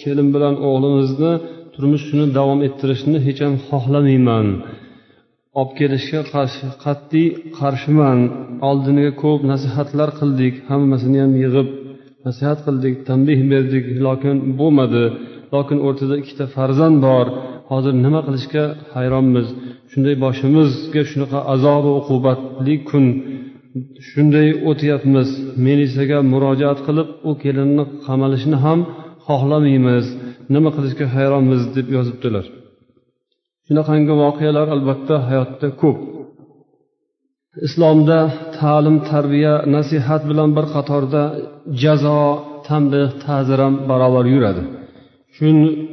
kelin 0.00 0.28
bilan 0.34 0.54
o'g'limizni 0.68 1.32
turmushini 1.74 2.26
davom 2.38 2.60
ettirishni 2.66 3.18
hech 3.26 3.40
ham 3.44 3.54
xohlamayman. 3.68 4.46
Olib 5.60 5.72
kelishga 5.80 6.20
qarshi 6.34 6.66
qat'iy 6.84 7.28
qarshiman. 7.58 8.18
Oldiniga 8.68 9.12
ko'p 9.22 9.40
nasihatlar 9.52 10.08
qildik 10.20 10.54
hammasini 10.70 11.18
ham 11.24 11.32
yig'ib 11.42 11.68
nasihat 12.26 12.58
qildik 12.66 12.94
tanbeh 13.08 13.40
berdik 13.52 13.84
lokin 14.06 14.36
bo'lmadi. 14.60 15.04
Lokin 15.54 15.78
o'rtada 15.86 16.14
ikkita 16.22 16.44
farzand 16.56 16.96
bor. 17.06 17.26
Hozir 17.70 17.94
nima 18.04 18.20
qilishga 18.26 18.64
hayronmiz. 18.94 19.46
Shunday 19.90 20.14
boshimizga 20.24 21.02
shunaqa 21.10 21.38
azobi 21.54 21.90
uqubatli 22.00 22.74
kun 22.88 23.04
shunday 24.08 24.48
o'tyapmiz. 24.70 25.28
Milisaga 25.66 26.18
murojaat 26.32 26.78
qilib 26.86 27.08
u 27.28 27.32
kelinni 27.42 27.84
qamalishini 28.06 28.58
ham 28.64 28.78
xohlamaymiz. 29.26 30.06
Nima 30.54 30.70
qilishga 30.76 31.06
hayronmiz 31.16 31.62
deb 31.76 31.86
yozibdilar. 31.96 32.44
Shunaqangi 33.66 34.14
voqealar 34.22 34.66
albatta 34.76 35.14
hayotda 35.28 35.68
ko'p. 35.82 35.98
Islomda 37.66 38.18
ta'lim 38.58 38.96
tarbiya 39.10 39.54
nasihat 39.76 40.22
bilan 40.30 40.50
bir 40.56 40.66
qatorda 40.74 41.22
jazo 41.82 42.20
tanbeh 42.68 43.08
ta'zir 43.24 43.58
ham 43.64 43.74
barobar 43.90 44.24
yuradi. 44.34 44.62
Shu 45.36 45.46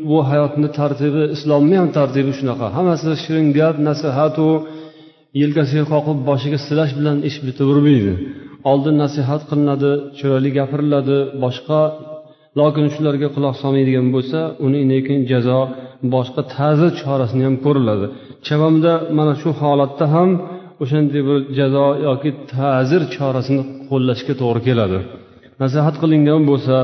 bu 0.09 0.17
hayotni 0.29 0.69
tartibi 0.79 1.23
islomni 1.35 1.75
ham 1.81 1.89
tartibi 1.97 2.31
shunaqa. 2.39 2.65
Hammasi 2.77 3.09
shirin 3.23 3.47
gap 3.59 3.75
nasihatu 3.89 4.47
yelkasiga 5.41 5.85
qoqib 5.93 6.17
boshiga 6.29 6.59
silash 6.67 6.93
bilan 6.99 7.17
ish 7.29 7.37
bitavermaydi 7.47 8.13
oldin 8.71 8.95
nasihat 9.03 9.41
qilinadi 9.49 9.91
chiroyli 10.17 10.49
gapiriladi 10.57 11.17
boshqa 11.43 11.79
lokin 12.59 12.85
shularga 12.95 13.27
quloq 13.35 13.55
solmaydigan 13.63 14.07
bo'lsa 14.15 14.39
uni 14.65 14.81
lekin 14.91 15.19
jazo 15.31 15.59
boshqa 16.15 16.41
ta'zir 16.55 16.91
chorasini 17.01 17.43
ham 17.47 17.55
ko'riladi. 17.65 18.05
Chamamda 18.47 18.93
mana 19.17 19.33
shu 19.41 19.49
holatda 19.61 20.05
ham 20.15 20.29
o'shanday 20.83 21.21
bir 21.27 21.37
jazo 21.59 21.85
yoki 22.07 22.29
ta'zir 22.53 23.01
chorasini 23.15 23.63
qo'llashga 23.89 24.33
to'g'ri 24.41 24.61
keladi. 24.67 24.99
Nasihat 25.61 25.95
qilingan 26.01 26.41
bo'lsa 26.49 26.75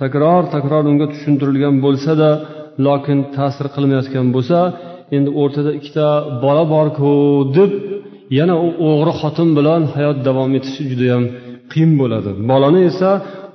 takror 0.00 0.42
takror 0.54 0.82
unga 0.90 1.06
tushuntirilgan 1.12 1.74
bo'lsada 1.84 2.28
lokin 2.86 3.18
ta'sir 3.36 3.66
qilmayotgan 3.74 4.26
bo'lsa 4.36 4.58
endi 5.16 5.30
o'rtada 5.40 5.70
ikkita 5.78 6.06
bola 6.44 6.64
borku 6.74 7.12
deb 7.56 7.70
yana 8.38 8.54
u 8.66 8.68
o'g'ri 8.88 9.12
xotin 9.20 9.48
bilan 9.58 9.82
hayot 9.94 10.18
davom 10.28 10.50
etishi 10.58 10.82
judayam 10.90 11.24
qiyin 11.72 11.92
bo'ladi. 12.00 12.30
Bolani 12.50 12.82
esa 12.90 13.10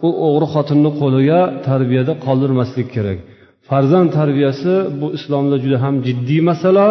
u 0.07 0.09
o'g'ri 0.27 0.47
xotinni 0.53 0.91
qo'liga 1.01 1.39
tarbiyada 1.67 2.13
qoldirmaslik 2.25 2.87
kerak. 2.95 3.17
Farzand 3.69 4.09
tarbiyasi 4.19 4.73
bu 4.99 5.07
islomda 5.17 5.55
juda 5.63 5.77
ham 5.83 5.95
jiddiy 6.07 6.41
masala. 6.49 6.87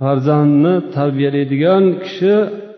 Farzandni 0.00 0.74
tarbiyalaydigan 0.96 1.84
kishi 2.04 2.34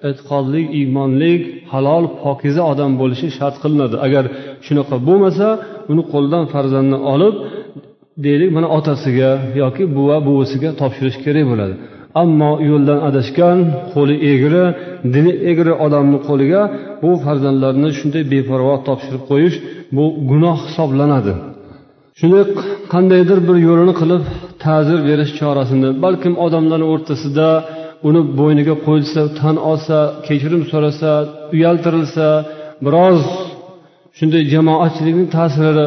e'tiqodli 0.09 0.63
iymonli 0.79 1.33
halol 1.73 2.05
pokiza 2.23 2.63
odam 2.73 2.93
bo'lishi 3.01 3.27
shart 3.39 3.57
qilinadi. 3.63 3.97
Agar 4.07 4.25
shunaqa 4.67 4.97
bo'lmasa 5.09 5.49
uni 5.91 6.03
qo'lidan 6.13 6.45
farzandni 6.53 6.99
olib 7.13 7.35
deylik 8.25 8.51
mana 8.57 8.69
otasiga 8.79 9.31
yoki 9.63 9.85
buva 9.97 10.17
buvisiga 10.29 10.71
topshirish 10.81 11.19
kerak 11.25 11.45
bo'ladi. 11.53 11.75
Ammo 12.23 12.53
yo'ldan 12.71 12.99
adashgan 13.09 13.59
qo'li 13.95 14.17
egri 14.33 14.65
dini 15.15 15.33
egri 15.51 15.73
odamni 15.87 16.19
qo'liga 16.29 16.63
bu 17.03 17.11
farzandlarni 17.25 17.89
shunday 17.99 18.23
beparvo 18.33 18.75
topshirib 18.89 19.23
qo'yish 19.31 19.57
bu 19.97 20.05
gunoh 20.31 20.59
hisoblanadi. 20.67 21.33
Shunday 22.19 22.43
qandaydir 22.93 23.39
bir 23.49 23.57
yo'lini 23.69 23.95
qilib 24.01 24.23
ta'zir 24.65 24.99
berish 25.09 25.33
chorasini 25.41 25.89
balkim 26.05 26.35
odamlar 26.47 26.81
o'rtasida 26.93 27.49
uni 28.09 28.23
bo'yniga 28.39 28.75
qo'yilsa 28.87 29.21
tan 29.41 29.57
olsa 29.71 29.97
kechirim 30.27 30.63
so'rasa 30.73 31.11
uyaltirilsa 31.55 32.27
biroz 32.87 33.21
shunday 34.19 34.43
jamoatchilikni 34.55 35.27
ta'sirlari 35.37 35.87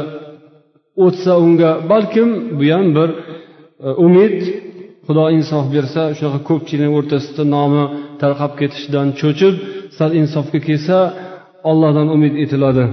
o'tsa 1.05 1.31
unga 1.45 1.71
balkim 1.91 2.29
bu 2.59 2.65
ham 2.74 2.86
bir 2.98 3.09
e, 3.88 3.89
umid. 4.05 4.38
Xudo 5.07 5.25
insof 5.38 5.65
bersa 5.75 6.01
shunaqa 6.17 6.39
ko'pchilik 6.50 6.89
o'rtasida 6.98 7.43
nomi 7.55 7.83
tarqab 8.21 8.51
ketishidan 8.59 9.07
cho'chib 9.19 9.53
sal 9.98 10.12
insofga 10.21 10.59
kelsa 10.67 10.98
ollohdan 11.69 12.07
umid 12.15 12.33
etiladi. 12.43 12.86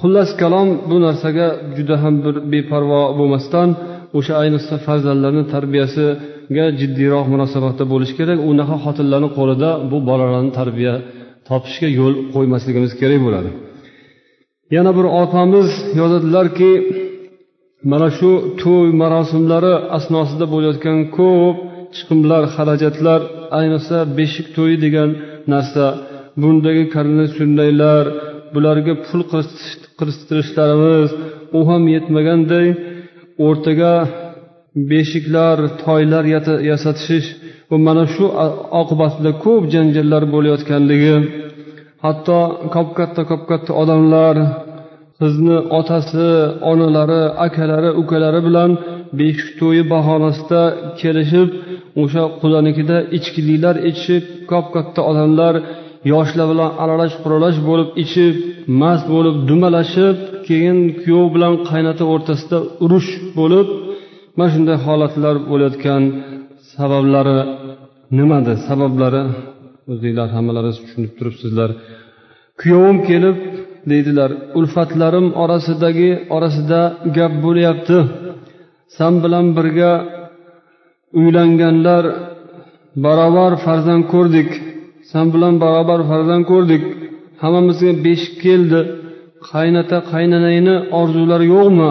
Xullas 0.00 0.30
kalom 0.42 0.68
bu 0.90 0.96
narsaga 1.06 1.48
juda 1.76 1.96
ham 2.02 2.14
bir 2.24 2.34
beparvo 2.52 3.02
bo'lmasdan 3.18 3.68
o'sha 4.18 4.34
ayniqsa 4.42 4.74
farzandlarni 4.86 5.44
tarbiyasiga 5.54 6.66
jiddiyroq 6.80 7.26
munosabatda 7.34 7.84
bo'lish 7.92 8.12
kerak. 8.18 8.38
Unaqa 8.50 8.76
xotinlarni 8.84 9.28
qo'lida 9.38 9.70
bu 9.90 9.98
bolalarni 10.08 10.52
tarbiya 10.58 10.94
topishga 11.48 11.88
yo'l 11.98 12.14
qo'ymasligimiz 12.34 12.92
kerak 13.00 13.20
bo'ladi. 13.28 13.50
Yana 14.74 14.90
bir 14.96 15.06
opamiz 15.22 15.68
yozadilarki 16.00 16.72
mana 17.90 18.08
shu 18.18 18.30
to'y 18.62 18.88
marosimlari 19.02 19.74
asnosida 19.96 20.44
bo'layotgan 20.52 20.98
ko'p 21.18 21.56
chiqimlar 21.96 22.42
xarajatlar 22.56 23.20
ayniqsa 23.58 23.98
beshik 24.18 24.46
to'yi 24.56 24.76
degan 24.84 25.10
narsa 25.52 25.84
bundagi 26.42 26.84
sunnaylar 27.38 28.04
bularga 28.54 28.94
pul 29.06 29.22
qirishtirishlarimiz 29.98 31.10
u 31.58 31.60
ham 31.68 31.82
yetmaganday 31.94 32.66
o'rtaga 33.46 33.94
beshiklar 34.90 35.56
toylar 35.84 36.24
yasatish 36.70 37.28
va 37.70 37.76
mana 37.86 38.04
shu 38.14 38.24
oqibatida 38.80 39.30
ko'p 39.44 39.62
janjallar 39.74 40.22
bo'layotganligi 40.34 41.16
hatto 42.06 42.38
kop 42.74 42.88
katta 42.98 43.22
kop 43.30 43.42
katta 43.50 43.72
odamlar 43.82 44.36
qizni 45.20 45.56
otasi 45.78 46.28
onalari 46.70 47.22
akalari 47.46 47.90
ukalari 48.02 48.40
bilan 48.48 48.70
beshik 49.18 49.48
to'yi 49.60 49.82
bahonasida 49.92 50.62
kelishib 51.00 51.48
o'sha 52.02 52.24
qudanikida 52.40 52.96
ichkiliklar 53.16 53.76
ichishib 53.90 54.24
kop 54.50 54.66
katta 54.74 55.00
odamlar 55.10 55.54
yoshlar 56.12 56.46
bilan 56.52 56.70
aralash 56.82 57.14
quralash 57.22 57.58
bo'lib 57.68 57.88
ichib 58.04 58.34
mast 58.80 59.06
bo'lib 59.14 59.36
dumalashib 59.48 60.16
keyin 60.46 60.78
kuyov 61.00 61.26
bilan 61.34 61.54
qaynota 61.70 62.04
o'rtasida 62.12 62.58
urush 62.84 63.10
bo'lib 63.38 63.66
mana 64.36 64.50
shunday 64.54 64.78
holatlar 64.86 65.36
bo'layotgan 65.50 66.02
sabablari 66.72 67.38
nimadi 68.18 68.52
sabablari 68.68 69.22
o'zinglar 69.92 70.28
hammalaringiz 70.36 70.78
tushunib 70.82 71.12
turibsizlar. 71.18 71.70
Kuyovim 72.60 72.98
kelib 73.08 73.36
deydilar 73.90 74.30
ulfatlarim 74.58 75.26
orasidagi 75.42 76.10
orasida 76.36 76.80
gap 77.16 77.32
bo'lyapti. 77.44 77.98
San 78.96 79.14
bilan 79.24 79.46
birga 79.56 79.92
uylanganlar 81.20 82.04
barobar 83.04 83.52
farzand 83.64 84.04
ko'rdik. 84.12 84.50
San 85.12 85.26
bilan 85.34 85.54
barobar 85.64 86.00
farzand 86.10 86.44
ko'rdik. 86.52 86.82
Hammamizga 87.42 87.92
beshik 88.06 88.34
keldi. 88.44 88.80
Qaynota 89.50 89.98
qaynonangni 90.12 90.76
orzulari 91.00 91.46
yo'qmi? 91.54 91.90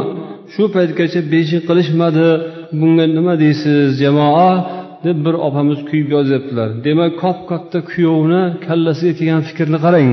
Shu 0.53 0.63
paytgacha 0.75 1.19
beshik 1.33 1.61
qilishmadi. 1.69 2.27
Bunga 2.79 3.05
nima 3.17 3.33
deysiz 3.43 3.87
jamoa? 4.01 4.51
Deb 5.07 5.17
bir 5.25 5.35
opamiz 5.47 5.79
kuyib 5.89 6.09
yozyaptilar. 6.15 6.69
Demak 6.85 7.11
kop 7.23 7.39
katta 7.49 7.79
kuyovni 7.91 8.43
kallasiga 8.65 9.13
kelgan 9.19 9.41
fikrni 9.49 9.79
qarang. 9.85 10.09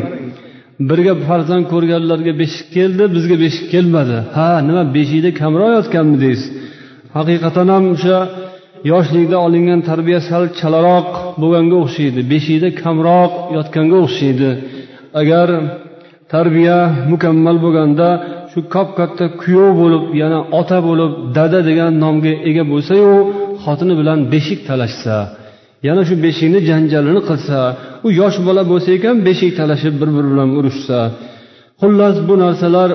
Birga 0.91 1.15
farzand 1.27 1.65
ko'rganlarga 1.73 2.33
beshik 2.43 2.67
keldi 2.77 3.05
bizga 3.17 3.37
beshik 3.45 3.67
kelmadi. 3.75 4.19
Ha 4.37 4.51
nima 4.69 4.83
beshikda 4.97 5.31
kamroq 5.41 5.71
yotganmi 5.79 6.17
deysiz? 6.25 6.49
Haqiqatan 7.17 7.69
ham 7.75 7.85
o'sha 7.95 8.19
yoshlikda 8.93 9.37
olingan 9.47 9.81
tarbiya 9.91 10.21
sal 10.29 10.45
chalaroq 10.61 11.09
bo'lganga 11.43 11.77
o'xshaydi. 11.85 12.21
Beshikda 12.33 12.69
kamroq 12.83 13.33
yotganga 13.57 13.97
o'xshaydi. 14.05 14.51
Agar 15.21 15.49
tarbiya 16.35 16.79
mukammal 17.13 17.57
bo'lganda 17.65 18.09
shu 18.53 18.61
kop 18.75 18.89
katta 18.99 19.25
kuyov 19.43 19.71
bo'lib 19.81 20.05
yana 20.23 20.39
ota 20.61 20.79
bo'lib 20.89 21.13
dada 21.37 21.61
degan 21.69 21.93
nomga 22.05 22.33
ega 22.49 22.65
bo'lsayu 22.73 23.13
xotini 23.65 23.95
bilan 24.01 24.19
beshik 24.33 24.61
talashsa 24.69 25.17
yana 25.87 26.03
shu 26.09 26.15
beshikni 26.25 26.61
janjalini 26.69 27.23
qilsa 27.29 27.59
u 28.07 28.09
yosh 28.21 28.39
bola 28.47 28.63
bo'lsa 28.73 28.89
ekan 28.99 29.17
beshik 29.29 29.53
talashib 29.61 29.95
bir 30.01 30.09
biri 30.17 30.29
bilan 30.33 30.51
urushsa 30.59 30.99
xullas 31.81 32.17
bu 32.29 32.35
narsalar 32.45 32.91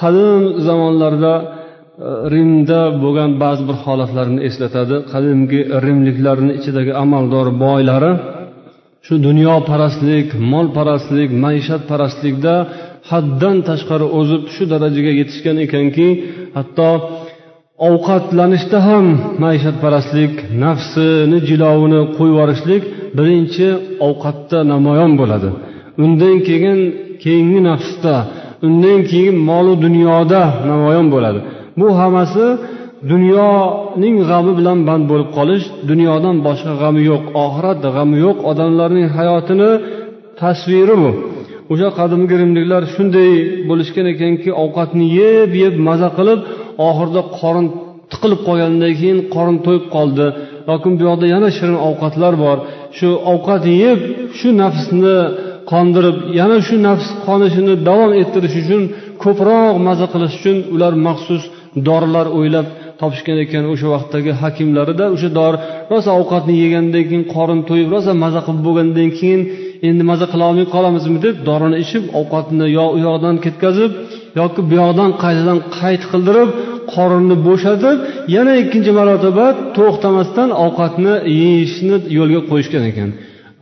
qadim 0.00 0.42
zamonlarda 0.66 1.34
e, 1.42 1.46
rimda 2.32 2.80
bo'lgan 3.02 3.30
ba'zi 3.42 3.62
bir 3.68 3.76
holatlarni 3.84 4.40
eslatadi. 4.48 4.96
Qadimgi 5.12 5.60
rimliklarni 5.84 6.52
ichidagi 6.58 6.92
amaldor 7.02 7.46
boylari 7.64 8.12
shu 9.06 9.14
dunyoparastlik 9.28 10.28
molparastlik 10.52 11.30
maishatparastlikda 11.44 12.54
haddan 13.10 13.56
tashqari 13.68 14.06
o'zib 14.18 14.42
shu 14.54 14.62
darajaga 14.72 15.12
yetishgan 15.20 15.56
ekanki 15.66 16.08
hatto 16.56 16.90
ovqatlanishda 17.84 18.78
ham 18.88 19.06
maishatparastlik 19.44 20.32
nafsini 20.64 21.38
jilovini 21.48 22.00
qo'yib 22.16 22.32
yuborishlik 22.32 22.82
birinchi 23.18 23.66
ovqatda 24.08 24.58
namoyon 24.72 25.12
bo'ladi. 25.20 25.48
Undan 26.04 26.36
keyin 26.48 26.80
keyingi 27.22 27.60
nafsda 27.70 28.14
undan 28.66 29.00
keyin 29.10 29.36
molu 29.48 29.74
dunyoda 29.84 30.42
namoyon 30.70 31.06
bo'ladi. 31.14 31.40
Bu 31.80 31.88
hammasi 32.00 32.44
dunyoning 33.12 34.16
g'ami 34.28 34.52
bilan 34.58 34.78
band 34.88 35.04
bo'lib 35.10 35.28
qolish 35.38 35.64
dunyodan 35.90 36.36
boshqa 36.46 36.72
g'ami 36.82 37.02
yo'q 37.10 37.22
oxirat 37.44 37.78
g'ami 37.94 38.16
yo'q 38.26 38.38
odamlarning 38.50 39.08
hayotini 39.16 39.70
tasviri 40.40 40.96
bu. 41.02 41.10
O'sha 41.72 41.88
qadimgi 41.98 42.34
rimliklar 42.42 42.82
shunday 42.94 43.32
bo'lishgan 43.68 44.06
ekanki 44.14 44.50
ovqatni 44.62 45.06
yeb 45.20 45.50
yeb 45.62 45.74
maza 45.88 46.10
qilib 46.18 46.40
oxirida 46.88 47.22
qorin 47.38 47.66
tiqilib 48.12 48.40
qolgandan 48.48 48.92
keyin 49.00 49.18
qorin 49.34 49.56
to'yib 49.66 49.84
qoldi. 49.96 50.26
Yoki 50.70 50.88
bu 50.98 51.02
yoqda 51.08 51.26
yana 51.34 51.48
shirin 51.56 51.78
ovqatlar 51.88 52.34
bor. 52.44 52.58
Shu 52.96 53.08
ovqat 53.32 53.62
yeb 53.84 54.00
shu 54.38 54.48
nafsni 54.62 55.18
qondirib 55.72 56.16
yana 56.40 56.56
shu 56.66 56.76
nafs 56.86 57.06
qonishini 57.26 57.74
davom 57.88 58.12
ettirish 58.22 58.56
uchun 58.62 58.82
ko'proq 59.22 59.74
maza 59.86 60.06
qilish 60.12 60.34
uchun 60.38 60.56
ular 60.74 60.92
maxsus 61.06 61.42
dorilar 61.88 62.26
o'ylab 62.38 62.66
topishgan 63.00 63.38
ekan 63.44 63.64
o'sha 63.72 63.88
vaqtdagi 63.94 64.32
hakimlarida 64.42 65.04
o'sha 65.14 65.28
dori 65.38 65.56
rosa 65.92 66.10
ovqatni 66.20 66.54
yegandan 66.62 67.04
keyin 67.08 67.24
qorin 67.34 67.60
to'yib 67.68 67.88
rosa 67.94 68.12
maza 68.24 68.40
qilib 68.46 68.62
bo'lgandan 68.68 69.10
keyin 69.18 69.40
endi 69.88 70.02
maza 70.10 70.26
qilolmay 70.32 70.66
qolamizmi 70.74 71.18
deb 71.26 71.36
dorini 71.48 71.76
ichib 71.84 72.04
ovqatni 72.20 72.66
yo 72.78 72.84
u 72.96 72.98
yoqdan 73.06 73.36
ketkazib 73.44 73.90
yoki 74.40 74.60
bu 74.68 74.74
yoqdan 74.82 75.10
qaytadan 75.22 75.58
qayt 75.78 76.02
qildirib 76.12 76.50
qorinni 76.94 77.36
bo'shatib 77.46 77.96
yana 78.36 78.52
ikkinchi 78.62 78.92
marotaba 78.98 79.46
to'xtamasdan 79.76 80.48
ovqatni 80.64 81.14
yeyishni 81.40 81.96
yo'lga 82.18 82.40
qo'yishgan 82.50 82.84
ekan. 82.90 83.10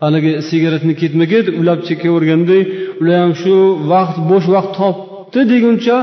Haligi 0.05 0.33
sigaretni 0.49 0.95
ketma 1.03 1.25
ket 1.33 1.47
ulab 1.61 1.81
chekaverganday 1.89 2.63
ular 3.01 3.17
ham 3.23 3.33
shu 3.43 3.55
vaqt 3.93 4.17
bo'sh 4.31 4.47
vaqt 4.55 4.73
topdi 4.81 5.41
deguncha 5.53 5.97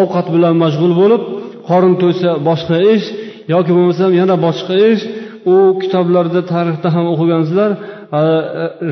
ovqat 0.00 0.26
bilan 0.34 0.54
mashg'ul 0.62 0.92
bo'lib 1.00 1.22
qorin 1.68 1.94
to'ysa 2.02 2.30
boshqa 2.48 2.76
ish 2.94 3.06
yoki 3.54 3.70
bo'lmasam 3.76 4.10
yana 4.20 4.34
boshqa 4.46 4.76
ish. 4.92 5.04
U 5.54 5.56
kitoblarda 5.82 6.40
tarixda 6.52 6.88
ham 6.96 7.06
o'qigansizlar 7.12 7.70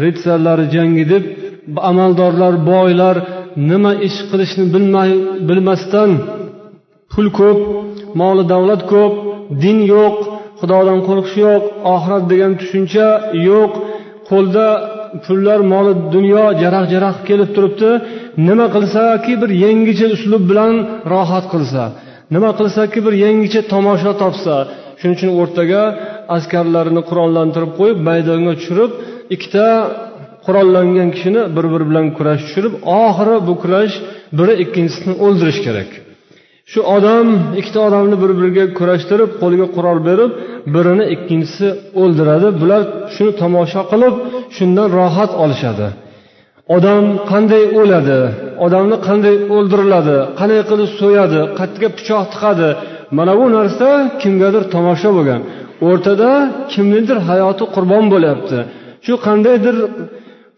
ritsarlar 0.02 0.58
jangi 0.74 1.04
deb 1.12 1.24
amaldorlar 1.90 2.54
boylar 2.72 3.16
nima 3.70 3.92
ish 4.08 4.18
qilishni 4.30 4.64
bilmay 4.74 5.10
bilmasdan 5.48 6.10
pul 7.12 7.26
ko'p 7.38 7.60
moli 8.20 8.44
davlat 8.52 8.82
ko'p 8.92 9.14
din 9.62 9.78
yo'q 9.94 10.16
xudodan 10.60 10.98
qo'rqish 11.08 11.36
yo'q 11.44 11.62
oxirat 11.94 12.24
degan 12.32 12.52
tushuncha 12.60 13.08
yo'q. 13.48 13.72
Qo'lda 14.30 14.68
pullar 15.24 15.60
moli 15.72 15.92
dunyo 16.14 16.44
jaraq 16.62 16.84
jaraq 16.94 17.16
kelib 17.28 17.50
turibdi. 17.56 17.90
Nima 18.48 18.66
qilsaki 18.74 19.32
bir 19.42 19.50
yangicha 19.64 20.06
uslub 20.16 20.42
bilan 20.50 20.74
rohat 21.12 21.46
qilsa 21.54 21.82
nima 22.34 22.50
qilsaki 22.58 22.98
bir 23.06 23.14
yangicha 23.24 23.60
tomosha 23.72 24.12
topsa 24.22 24.54
shuning 24.98 25.16
uchun 25.18 25.30
o'rtaga 25.42 25.82
askarlarini 26.36 27.02
qurollantirib 27.08 27.72
qo'yib 27.78 27.98
maydonga 28.08 28.52
tushirib 28.58 28.92
ikkita 29.34 29.66
qurollangan 30.46 31.08
kishini 31.14 31.42
bir 31.56 31.64
biri 31.72 31.84
bilan 31.90 32.06
kurash 32.16 32.42
tushirib 32.46 32.74
oxiri 33.02 33.36
bu 33.48 33.54
kurash 33.62 33.94
biri 34.38 34.54
ikkinchisini 34.64 35.14
o'ldirish 35.24 35.60
kerak. 35.66 35.90
Shu 36.72 36.80
odam 36.96 37.26
ikkita 37.60 37.80
odamni 37.88 38.16
bir 38.22 38.30
biriga 38.38 38.64
kurashtirib 38.78 39.30
qo'liga 39.42 39.66
qurol 39.76 39.98
berib 40.08 40.30
birini 40.74 41.04
ikkinchisi 41.14 41.66
o'ldiradi. 42.02 42.48
Bular 42.60 42.82
shuni 43.14 43.32
tomosha 43.42 43.82
qilib 43.92 44.14
shundan 44.56 44.88
rohat 44.98 45.32
olishadi. 45.44 45.88
Odam 46.76 47.04
qanday 47.30 47.64
o'ladi? 47.80 48.18
Odamni 48.64 48.96
qanday 49.08 49.36
o'ldiriladi? 49.56 50.16
Qanday 50.38 50.60
qilib 50.70 50.90
so'yadi? 51.00 51.40
Qayerga 51.58 51.88
pichoq 51.98 52.24
tiqadi? 52.32 52.68
Mana 53.16 53.32
bu 53.40 53.46
narsa 53.56 53.88
kimgadir 54.22 54.62
tomosha 54.74 55.10
bo'lgan. 55.16 55.40
O'rtada 55.88 56.30
kimnidir 56.72 57.18
hayoti 57.28 57.64
qurbon 57.74 58.04
bo'lyapti. 58.12 58.58
Shu 59.06 59.14
qandaydir 59.26 59.76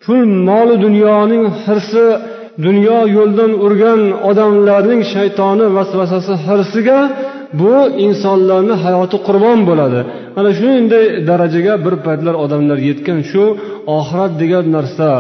pul 0.05 0.21
moli 0.49 0.77
dunyoning 0.87 1.45
hirsi 1.65 2.07
dunyo 2.67 2.99
yo'ldan 3.17 3.53
urgan 3.67 4.01
odamlarning 4.31 5.03
shaytoni 5.13 5.67
vasvasasi 5.77 6.35
hirsiga 6.47 7.01
bu 7.61 7.75
insonlarni 8.07 8.75
hayoti 8.85 9.17
qurbon 9.27 9.59
bo'ladi. 9.69 10.01
Mana 10.37 10.51
shunday 10.59 11.05
darajaga 11.29 11.75
bir 11.85 11.95
paytlar 12.07 12.35
odamlar 12.45 12.79
yetgan 12.89 13.21
shu 13.31 13.45
oxirat 13.99 14.33
degan 14.43 14.67
narsa 14.77 15.11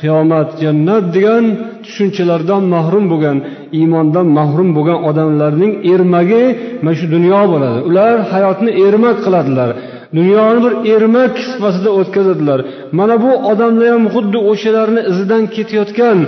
qiyomat 0.00 0.48
jannat 0.62 1.04
degan 1.16 1.44
tushunchalardan 1.84 2.62
mahrum 2.74 3.04
bo'lgan 3.12 3.36
iymondan 3.78 4.26
mahrum 4.38 4.68
bo'lgan 4.76 4.98
odamlarning 5.10 5.72
ermagi 5.92 6.44
mana 6.84 6.94
shu 6.98 7.06
dunyo 7.16 7.42
bo'ladi. 7.52 7.78
Ular 7.88 8.16
hayotni 8.32 8.70
ermak 8.86 9.16
qiladilar. 9.24 9.70
Dunyoni 10.16 10.60
bir 10.64 10.74
ermak 10.94 11.34
sifatida 11.38 11.90
o'tkazadilar. 12.00 12.60
Mana 12.98 13.14
bu 13.24 13.30
odamlar 13.50 13.88
ham 13.94 14.04
xuddi 14.14 14.38
o'shalarni 14.50 15.00
izidan 15.10 15.44
ketayotgan 15.56 16.18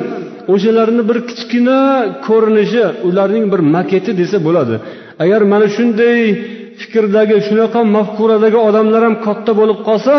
o'shalarni 0.52 1.02
bir 1.10 1.18
kichkina 1.28 1.80
ko'rinishi 2.26 2.84
ularning 3.08 3.46
bir 3.52 3.60
maketi 3.74 4.12
desa 4.20 4.38
bo'ladi. 4.46 4.74
Agar 5.22 5.40
mana 5.52 5.66
shunday 5.76 6.18
fikrdagi 6.80 7.36
shunaqa 7.48 7.80
mafkuradagi 7.96 8.58
odamlar 8.68 9.02
ham 9.06 9.14
katta 9.26 9.52
bo'lib 9.60 9.78
qolsa 9.88 10.16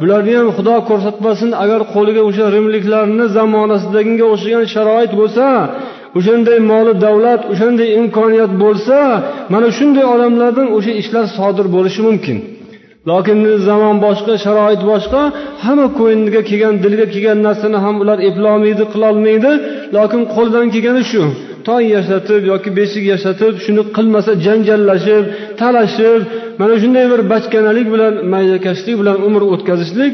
bularni 0.00 0.34
ham 0.40 0.48
xudo 0.56 0.76
ko'rsatmasin 0.88 1.50
agar 1.64 1.80
qo'liga 1.94 2.22
o'sha 2.28 2.46
rimliklarni 2.56 3.24
zamonasidagiga 3.36 4.26
o'xshagan 4.32 4.64
sharoit 4.74 5.12
bo'lsa 5.20 5.46
o'shanday 6.18 6.58
moli 6.72 6.92
davlat 7.04 7.40
o'shanday 7.52 7.88
imkoniyat 8.00 8.52
bo'lsa 8.62 8.96
mana 9.52 9.68
shunday 9.78 10.06
odamlardan 10.14 10.68
o'sha 10.76 10.92
ishlar 11.02 11.24
sodir 11.38 11.66
bo'lishi 11.76 12.02
mumkin. 12.08 12.38
Lokin 13.10 13.38
zamon 13.68 13.96
boshqa 14.06 14.34
sharoit 14.44 14.82
boshqa 14.92 15.20
hamma 15.64 15.86
ko'ngliga 15.98 16.42
kelgan 16.50 16.74
diliga 16.84 17.06
kelgan 17.14 17.38
narsani 17.46 17.78
ham 17.84 17.96
ular 18.02 18.18
eplolmaydi 18.28 18.84
qilolmaydi. 18.92 19.50
Lokin 19.96 20.22
qo'ldan 20.34 20.66
kelgani 20.74 21.02
shu 21.12 21.22
tong 21.66 21.84
yashatib 21.96 22.42
yoki 22.52 22.70
beshik 22.78 23.04
yashatib 23.12 23.52
shuni 23.64 23.82
qilmasa 23.96 24.32
janjallashib 24.46 25.24
talashib 25.60 26.20
mana 26.60 26.74
shunday 26.82 27.06
bir 27.12 27.20
bachkanalik 27.32 27.86
bilan 27.94 28.14
maydakashlik 28.34 28.96
bilan 29.00 29.16
umr 29.28 29.42
o'tkazishlik 29.54 30.12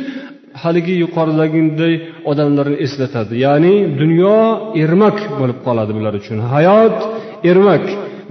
haligi 0.63 0.95
yuqoridagiday 1.05 1.95
odamlarni 2.31 2.77
eslatadi. 2.85 3.35
Ya'ni 3.47 3.75
dunyo 4.01 4.39
ermak 4.85 5.19
bo'lib 5.41 5.59
qoladi 5.67 5.93
bular 5.99 6.15
uchun. 6.21 6.39
Hayot 6.55 6.97
ermak 7.51 7.85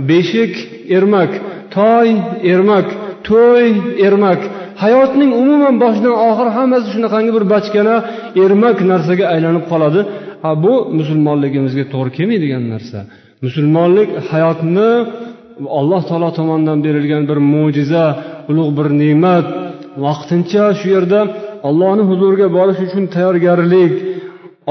beshik 0.09 0.53
ermak 0.97 1.31
toy 1.75 2.07
ermak 2.53 2.87
to'y 3.29 3.67
ermak. 4.07 4.41
Hayotning 4.83 5.31
umuman 5.41 5.75
boshidan 5.83 6.15
oxir 6.29 6.47
hammasi 6.57 6.87
shunaqangi 6.95 7.31
bir 7.37 7.43
bachkana 7.53 7.95
ermak 8.43 8.77
narsaga 8.91 9.25
aylanib 9.33 9.65
qoladi. 9.71 10.01
Bu 10.63 10.73
musulmonligimizga 10.99 11.85
to'g'ri 11.93 12.11
kelmaydigan 12.17 12.63
narsa. 12.73 12.99
Musulmonlik 13.45 14.09
hayotni 14.29 14.91
alloh 15.79 16.01
taolo 16.09 16.29
tomonidan 16.39 16.79
berilgan 16.85 17.23
bir 17.29 17.39
mo'jiza 17.53 18.05
ulug' 18.49 18.71
bir 18.77 18.87
ne'mat. 19.01 19.45
Vaqtincha 20.05 20.63
shu 20.79 20.87
yerda 20.95 21.19
ollohni 21.69 22.03
huzuriga 22.09 22.47
borish 22.57 22.79
uchun 22.87 23.03
tayyorgarlik. 23.15 23.93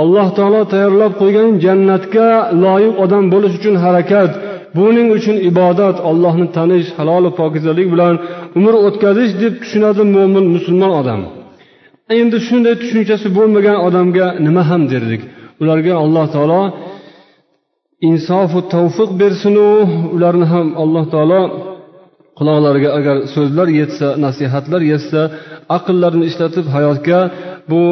Alloh 0.03 0.29
taolo 0.39 0.63
tayyorlab 0.73 1.13
qo'ygan 1.23 1.49
jannatga 1.65 2.29
loyiq 2.65 2.95
odam 3.05 3.25
bo'lish 3.35 3.55
uchun 3.59 3.75
harakat. 3.85 4.31
Buning 4.77 5.09
uchun 5.17 5.37
ibodat 5.51 5.97
ollohni 6.11 6.47
tanish 6.57 6.89
halolu 6.99 7.31
pokizalik 7.41 7.89
bilan 7.95 8.15
umr 8.59 8.75
o'tkazish 8.87 9.33
deb 9.43 9.55
tushunadi 9.63 10.03
mo'min 10.15 10.45
musulmon 10.55 10.93
odam. 11.01 11.21
Endi 12.19 12.39
shunday 12.49 12.75
tushunchasi 12.83 13.29
bo'lmagan 13.37 13.77
odamga 13.87 14.27
nima 14.47 14.63
ham 14.71 14.83
derdik? 14.93 15.23
Ularga 15.63 15.93
alloh 16.05 16.27
taolo 16.35 16.63
insofu 18.11 18.59
tavfiq 18.75 19.11
bersinu 19.23 19.69
ularni 20.17 20.47
ham 20.53 20.67
alloh 20.83 21.05
taolo 21.15 21.43
quloqlariga 22.39 22.91
agar 22.99 23.17
so'zlar 23.35 23.69
yetsa 23.81 24.09
nasihatlar 24.25 24.83
yetsa 24.93 25.21
aqllarini 25.77 26.25
ishlatib 26.31 26.67
hayotga 26.75 27.19
bu 27.71 27.83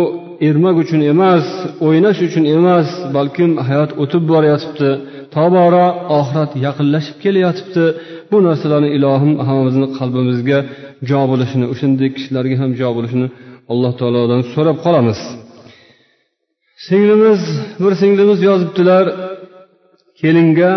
ermak 0.49 0.77
uchun 0.85 1.01
emas 1.12 1.47
o'ynash 1.87 2.20
uchun 2.29 2.44
emas 2.57 2.88
balkim 3.16 3.51
hayot 3.68 3.90
o'tib 4.03 4.23
borayotibdi 4.33 4.90
tobora 5.35 5.87
oxirat 6.18 6.53
yaqinlashib 6.66 7.16
kelayotibdi. 7.25 7.85
Bu 8.31 8.37
narsalarni 8.47 8.90
ilohim 8.97 9.33
hammamizni 9.47 9.87
qalbimizga 9.99 10.59
jo 11.11 11.20
bo'lishini 11.31 11.66
o'shanday 11.73 12.09
kishilarga 12.16 12.57
ham 12.62 12.70
jo 12.81 12.88
bo'lishini 12.97 13.27
alloh 13.73 13.92
taolodan 14.01 14.42
so'rab 14.53 14.79
qolamiz. 14.85 15.20
Singlimiz 16.87 17.42
bir 17.83 17.92
singlimiz 18.03 18.40
yozibdilar 18.49 19.05
kelinga 20.20 20.73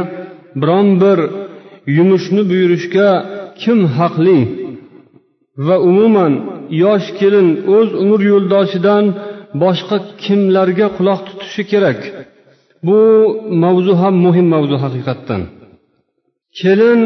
biron 0.62 0.88
bir 1.04 1.20
yumushni 1.98 2.42
buyurishga 2.52 3.10
kim 3.62 3.80
haqli? 3.98 4.40
Va 5.68 5.76
umuman 5.90 6.34
yosh 6.84 7.08
kelin 7.20 7.48
o'z 7.76 7.90
umr 8.04 8.20
yo'ldoshidan 8.32 9.06
boshqa 9.64 9.98
kimlarga 10.24 10.88
quloq 10.98 11.20
tutishi 11.28 11.64
kerak? 11.72 12.00
Bu 12.88 13.00
mavzu 13.64 13.94
ham 14.02 14.16
muhim 14.26 14.48
mavzu 14.54 14.76
haqiqatdan. 14.84 15.42
Kelin 16.60 17.02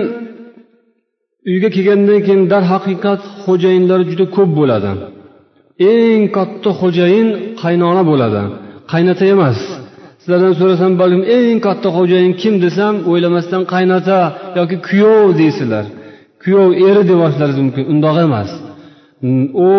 uyga 1.49 1.69
kelgandan 1.75 2.19
keyin 2.25 2.41
darhaqiqat 2.53 3.21
xo'jayinlari 3.43 4.03
juda 4.11 4.25
ko'p 4.35 4.51
bo'ladi. 4.59 4.89
Eng 5.91 6.23
katta 6.37 6.69
xo'jayin 6.81 7.27
qaynona 7.61 8.03
bo'ladi. 8.11 8.41
Qaynota 8.91 9.23
emas. 9.33 9.59
Sizlardan 10.21 10.53
so'rasam 10.59 10.91
balkim 11.01 11.23
eng 11.37 11.57
katta 11.67 11.89
xo'jayin 11.97 12.33
kim 12.41 12.55
desam 12.65 12.93
o'ylamasdan 13.11 13.63
qaynota 13.73 14.17
yoki 14.59 14.77
kuyov 14.87 15.27
deysizlar 15.41 15.85
kuyov 16.43 16.69
eri 16.87 17.01
deb 17.09 17.19
olishlaringiz 17.25 17.59
mumkin 17.65 17.85
undoq 17.93 18.17
emas. 18.27 18.49
U 19.69 19.71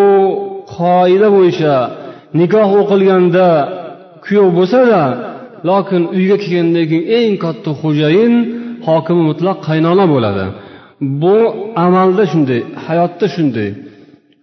qoida 0.76 1.28
bo'yicha 1.36 1.74
nikoh 2.40 2.68
o'qilganda 2.80 3.46
kuyov 4.24 4.48
bo'lsada 4.58 5.00
lokin 5.68 6.02
uyga 6.16 6.36
kelgandan 6.44 6.84
keyin 6.90 7.04
eng 7.18 7.34
katta 7.44 7.70
xo'jayin 7.82 8.34
hokimi 8.86 9.22
mutlaq 9.30 9.58
qaynona 9.68 10.04
bo'ladi. 10.14 10.44
Bu 11.22 11.36
amalda 11.84 12.24
shunday 12.32 12.60
hayotda 12.86 13.26
shunday. 13.34 13.68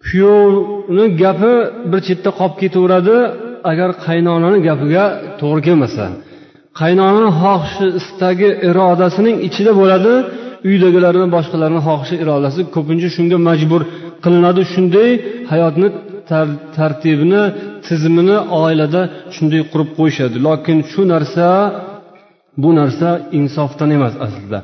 Kuyovni 0.05 1.05
gapi 1.21 1.53
bir 1.91 1.99
chetda 2.07 2.29
qolib 2.39 2.55
ketaveradi 2.61 3.17
agar 3.71 3.89
qaynonani 4.05 4.59
gapiga 4.67 5.05
to'g'ri 5.39 5.61
kelmasa. 5.67 6.05
Qaynonani 6.79 7.29
xohishi 7.41 7.87
istagi 7.99 8.49
irodasining 8.69 9.35
ichida 9.47 9.71
bo'ladi 9.81 10.13
uydagilarni 10.69 11.27
boshqalarni 11.35 11.81
xohishi 11.87 12.15
irodasi 12.23 12.61
ko'pincha 12.75 13.09
shunga 13.15 13.37
majbur 13.49 13.81
qilinadi. 14.23 14.61
Shunday 14.73 15.09
hayotni 15.51 15.87
tartibini 16.77 17.43
tizimini 17.85 18.37
oilada 18.63 19.01
shunday 19.35 19.61
qurib 19.71 19.89
qo'yishadi. 19.97 20.37
Lokin 20.47 20.77
shu 20.91 21.01
narsa 21.13 21.47
bu 22.63 22.69
narsa 22.79 23.09
insofdan 23.39 23.89
emas 23.97 24.15
aslida. 24.25 24.59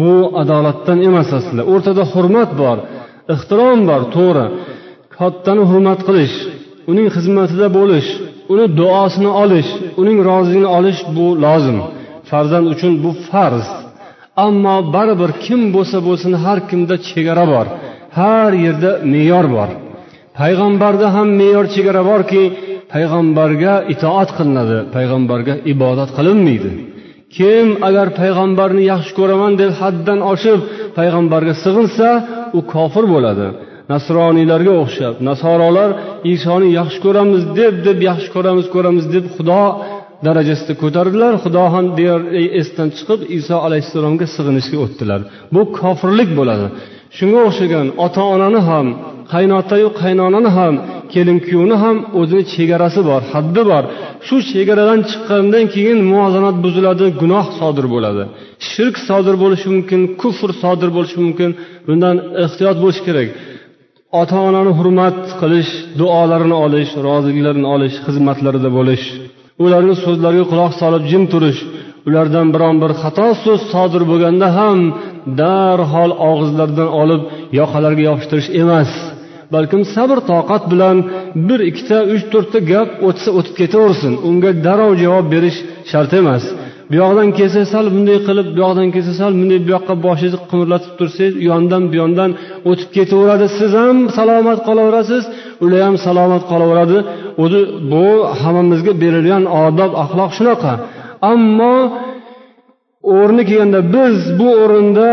Bu 0.00 0.10
adolatdan 0.42 0.98
emas 1.08 1.28
aslida. 1.38 1.62
O'rtada 1.72 2.02
hurmat 2.12 2.50
bor 2.62 2.78
ehtirom 3.34 3.80
bor 3.90 4.02
to'g'ri. 4.16 4.46
Kattani 5.16 5.62
hurmat 5.70 6.00
qilish 6.08 6.36
uning 6.90 7.08
xizmatida 7.16 7.66
bo'lish 7.78 8.08
uni 8.52 8.66
duosini 8.78 9.30
olish 9.42 9.70
uning 10.00 10.18
roziligini 10.28 10.68
olish 10.78 11.00
bu 11.16 11.26
lozim. 11.44 11.78
Farzand 12.30 12.66
uchun 12.74 12.92
bu 13.04 13.10
farz. 13.30 13.66
Ammo 14.46 14.76
baribir 14.94 15.30
kim 15.44 15.60
bo'lsa 15.74 15.98
bo'lsin 16.06 16.32
har 16.44 16.58
kimda 16.70 16.94
chegara 17.08 17.44
bor 17.52 17.66
har 18.18 18.52
yerda 18.64 18.90
me'yor 19.12 19.46
bor. 19.56 19.70
Payg'ambarda 20.38 21.06
ham 21.16 21.28
me'yor 21.40 21.66
chegara 21.74 22.02
borki 22.10 22.42
payg'ambarga 22.92 23.74
itoat 23.94 24.30
qilinadi 24.38 24.78
payg'ambarga 24.96 25.54
ibodat 25.72 26.10
qilinmaydi. 26.18 26.70
Kim 27.36 27.66
agar 27.88 28.06
payg'ambarni 28.20 28.82
yaxshi 28.92 29.12
ko'raman 29.18 29.52
deb 29.62 29.72
haddan 29.80 30.20
oshib 30.32 30.60
payg'ambarga 30.98 31.54
sig'insa 31.64 32.08
u 32.58 32.60
kofir 32.72 33.04
bo'ladi. 33.14 33.46
Nasroniylarga 33.92 34.72
o'xshab 34.82 35.14
nasorolar 35.28 35.90
isoni 36.34 36.68
yaxshi 36.78 36.98
ko'ramiz 37.06 37.42
deb 37.58 37.74
deb 37.86 37.98
yaxshi 38.10 38.28
ko'ramiz 38.36 38.66
ko'ramiz 38.74 39.04
deb 39.14 39.24
xudo 39.36 39.62
darajasida 40.26 40.74
ko'tardilar. 40.82 41.32
Xudo 41.44 41.64
ham 41.74 41.86
deyarli 41.98 42.44
esdan 42.60 42.88
chiqib 42.96 43.20
iso 43.38 43.56
alayhissalomga 43.66 44.26
sig'inishga 44.34 44.78
o'tdilar. 44.84 45.20
Bu 45.54 45.60
kofirlik 45.78 46.30
bo'ladi. 46.40 46.66
Shunga 47.16 47.40
o'xshagan 47.48 47.86
ota 48.04 48.22
onani 48.34 48.60
ham 48.68 48.86
qaynotayu 49.32 49.88
qaynonani 50.00 50.50
ham 50.58 50.74
kelin 51.12 51.38
kuyovni 51.46 51.76
ham 51.84 51.96
o'zini 52.20 52.44
chegarasi 52.54 53.00
bor 53.10 53.22
haddi 53.32 53.62
bor. 53.70 53.84
Shu 54.26 54.36
chegaradan 54.50 55.00
chiqqandan 55.10 55.64
keyin 55.74 55.98
muvozanat 56.10 56.56
buziladi 56.64 57.06
gunoh 57.20 57.46
sodir 57.58 57.86
bo'ladi. 57.94 58.22
Shirk 58.70 58.96
sodir 59.08 59.34
bo'lishi 59.42 59.68
mumkin 59.74 60.00
kufr 60.20 60.50
sodir 60.62 60.90
bo'lishi 60.96 61.18
mumkin 61.24 61.50
bundan 61.86 62.16
ehtiyot 62.44 62.76
bo'lish 62.82 63.00
kerak. 63.06 63.28
Ota 64.20 64.38
onani 64.48 64.72
hurmat 64.78 65.18
qilish 65.40 65.70
duolarini 66.00 66.56
olish 66.64 66.90
roziliklarini 67.08 67.68
olish 67.74 67.96
xizmatlarida 68.06 68.70
bo'lish 68.78 69.04
ularni 69.64 69.94
so'zlariga 70.04 70.44
quloq 70.52 70.72
solib 70.82 71.02
jim 71.10 71.24
turish 71.32 71.60
ulardan 72.08 72.46
biron 72.54 72.76
bir 72.82 72.92
xato 73.02 73.28
so'z 73.44 73.60
sodir 73.72 74.02
bo'lganda 74.10 74.48
ham 74.58 74.78
darhol 75.40 76.10
og'izlaridan 76.30 76.90
olib 77.02 77.22
yoqalariga 77.58 78.04
yopishtirish 78.10 78.48
emas. 78.62 78.90
Balkim 79.54 79.82
sabr 79.94 80.18
toqat 80.32 80.62
bilan 80.72 80.96
bir 81.48 81.60
ikkita 81.70 81.98
uch 82.14 82.24
to'rtta 82.32 82.58
gap 82.72 82.88
o'tsa 83.08 83.28
o'tib 83.38 83.54
ketaversin. 83.60 84.12
Unga 84.28 84.50
darrov 84.66 84.92
javob 85.02 85.26
berish 85.34 85.58
shart 85.90 86.12
emas. 86.20 86.44
Bu 86.90 86.94
yoqdan 87.02 87.28
kelsa 87.38 87.60
sal 87.72 87.86
bunday 87.94 88.18
qilib 88.28 88.46
bu 88.54 88.58
yoqdan 88.64 88.88
kelsa 88.94 89.12
sal 89.20 89.32
bunday 89.40 89.58
bu 89.66 89.70
yoqqa 89.76 89.94
boshingizni 90.06 90.40
qimirlatib 90.50 90.92
tursangiz 90.98 91.34
u 91.40 91.42
yondan 91.52 91.82
bu 91.90 91.94
yondan 92.02 92.30
o'tib 92.70 92.88
ketaveradi. 92.96 93.46
Siz 93.58 93.72
ham 93.82 93.96
salomat 94.18 94.58
qolaverasiz 94.68 95.24
ular 95.64 95.80
ham 95.86 95.96
salomat 96.06 96.42
qolaveradi. 96.50 96.98
O'zi 97.42 97.60
bu 97.92 98.06
hammamizga 98.40 98.92
berilgan 99.02 99.44
odob 99.64 99.92
axloq 100.04 100.30
shunaqa. 100.38 100.72
Ammo 101.32 101.74
o'rni 103.02 103.42
kelganda 103.48 103.80
biz 103.96 104.16
bu 104.38 104.48
o'rinda 104.62 105.10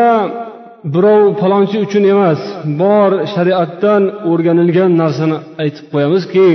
birov 0.94 1.22
falonchi 1.42 1.78
uchun 1.86 2.04
emas 2.14 2.42
bor 2.82 3.12
shariatdan 3.34 4.04
o'rganilgan 4.32 4.92
narsani 5.02 5.38
aytib 5.64 5.86
qo'yamizki 5.94 6.48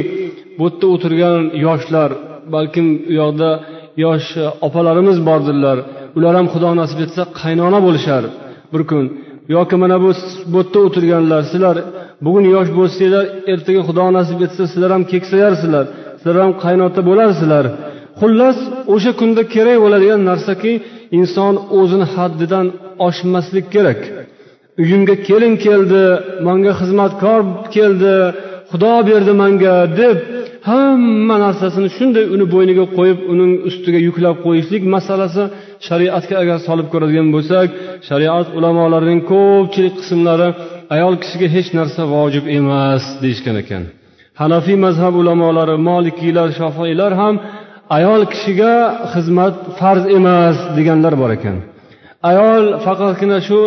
bu 0.58 0.66
yerda 0.68 0.86
o'tirgan 0.94 1.40
yoshlar 1.66 2.10
balkim 2.54 2.86
u 3.10 3.12
yoqda 3.20 3.50
yosh 4.04 4.28
opalarimiz 4.66 5.18
bordirlar 5.28 5.78
ular 6.16 6.34
ham 6.38 6.46
xudo 6.54 6.70
nasib 6.80 6.98
etsa 7.06 7.22
qaynona 7.40 7.78
bo'lishar 7.86 8.22
bir 8.72 8.82
kun. 8.90 9.04
Yoki 9.56 9.76
mana 9.82 9.96
bu 10.04 10.10
bu 10.52 10.58
yerda 10.60 10.78
o'tirganlar 10.86 11.42
sizlar 11.52 11.76
bugun 12.24 12.44
yosh 12.54 12.70
bo'lsanglar 12.78 13.24
ertaga 13.52 13.82
xudo 13.88 14.04
nasib 14.18 14.38
etsa 14.46 14.62
sizlar 14.72 14.90
ham 14.96 15.04
keksayarsizlar 15.12 15.84
sizlar 16.20 16.36
ham 16.44 16.52
qaynota 16.64 17.00
bo'larsizlar. 17.08 17.64
Xullas 18.20 18.58
o'sha 18.94 19.12
kunda 19.20 19.42
kerak 19.54 19.78
bo'ladigan 19.84 20.20
narsaki 20.30 20.72
inson 21.18 21.54
o'zini 21.78 22.06
haddidan 22.14 22.66
oshmaslik 23.06 23.66
kerak. 23.74 24.00
Uyimga 24.82 25.16
kelin 25.28 25.54
keldi 25.66 26.02
manga 26.46 26.72
xizmatkor 26.80 27.40
keldi 27.76 28.14
xudo 28.70 28.94
berdi 29.08 29.32
manga 29.42 29.74
deb 30.00 30.16
hamma 30.68 31.36
narsasini 31.44 31.88
shunday 31.96 32.24
uni 32.34 32.46
bo'yniga 32.54 32.84
qo'yib 32.96 33.18
uning 33.32 33.52
ustiga 33.68 34.00
yuklab 34.08 34.36
qo'yishlik 34.46 34.82
masalasi 34.94 35.42
shariatga 35.86 36.34
agar 36.42 36.58
solib 36.66 36.88
ko'radigan 36.92 37.28
bo'lsak 37.34 37.68
shariat 38.08 38.46
ulamolarining 38.58 39.20
ko'pchilik 39.32 39.94
qismlari 40.00 40.48
ayol 40.94 41.14
kishiga 41.22 41.48
hech 41.56 41.68
narsa 41.78 42.02
vojib 42.14 42.44
emas 42.58 43.04
deyishgan 43.22 43.56
ekan. 43.62 43.82
Hanafiy 44.40 44.78
mazhab 44.86 45.14
ulamolari 45.22 45.76
molikiylar 45.90 46.48
shofoiylar 46.58 47.12
ham 47.20 47.34
ayol 47.96 48.22
kishiga 48.32 48.74
xizmat 49.12 49.54
farz 49.78 50.04
emas 50.18 50.56
deganlar 50.76 51.14
bor 51.22 51.30
ekan. 51.36 51.56
Ayol 52.30 52.64
faqatgina 52.84 53.38
shu 53.48 53.60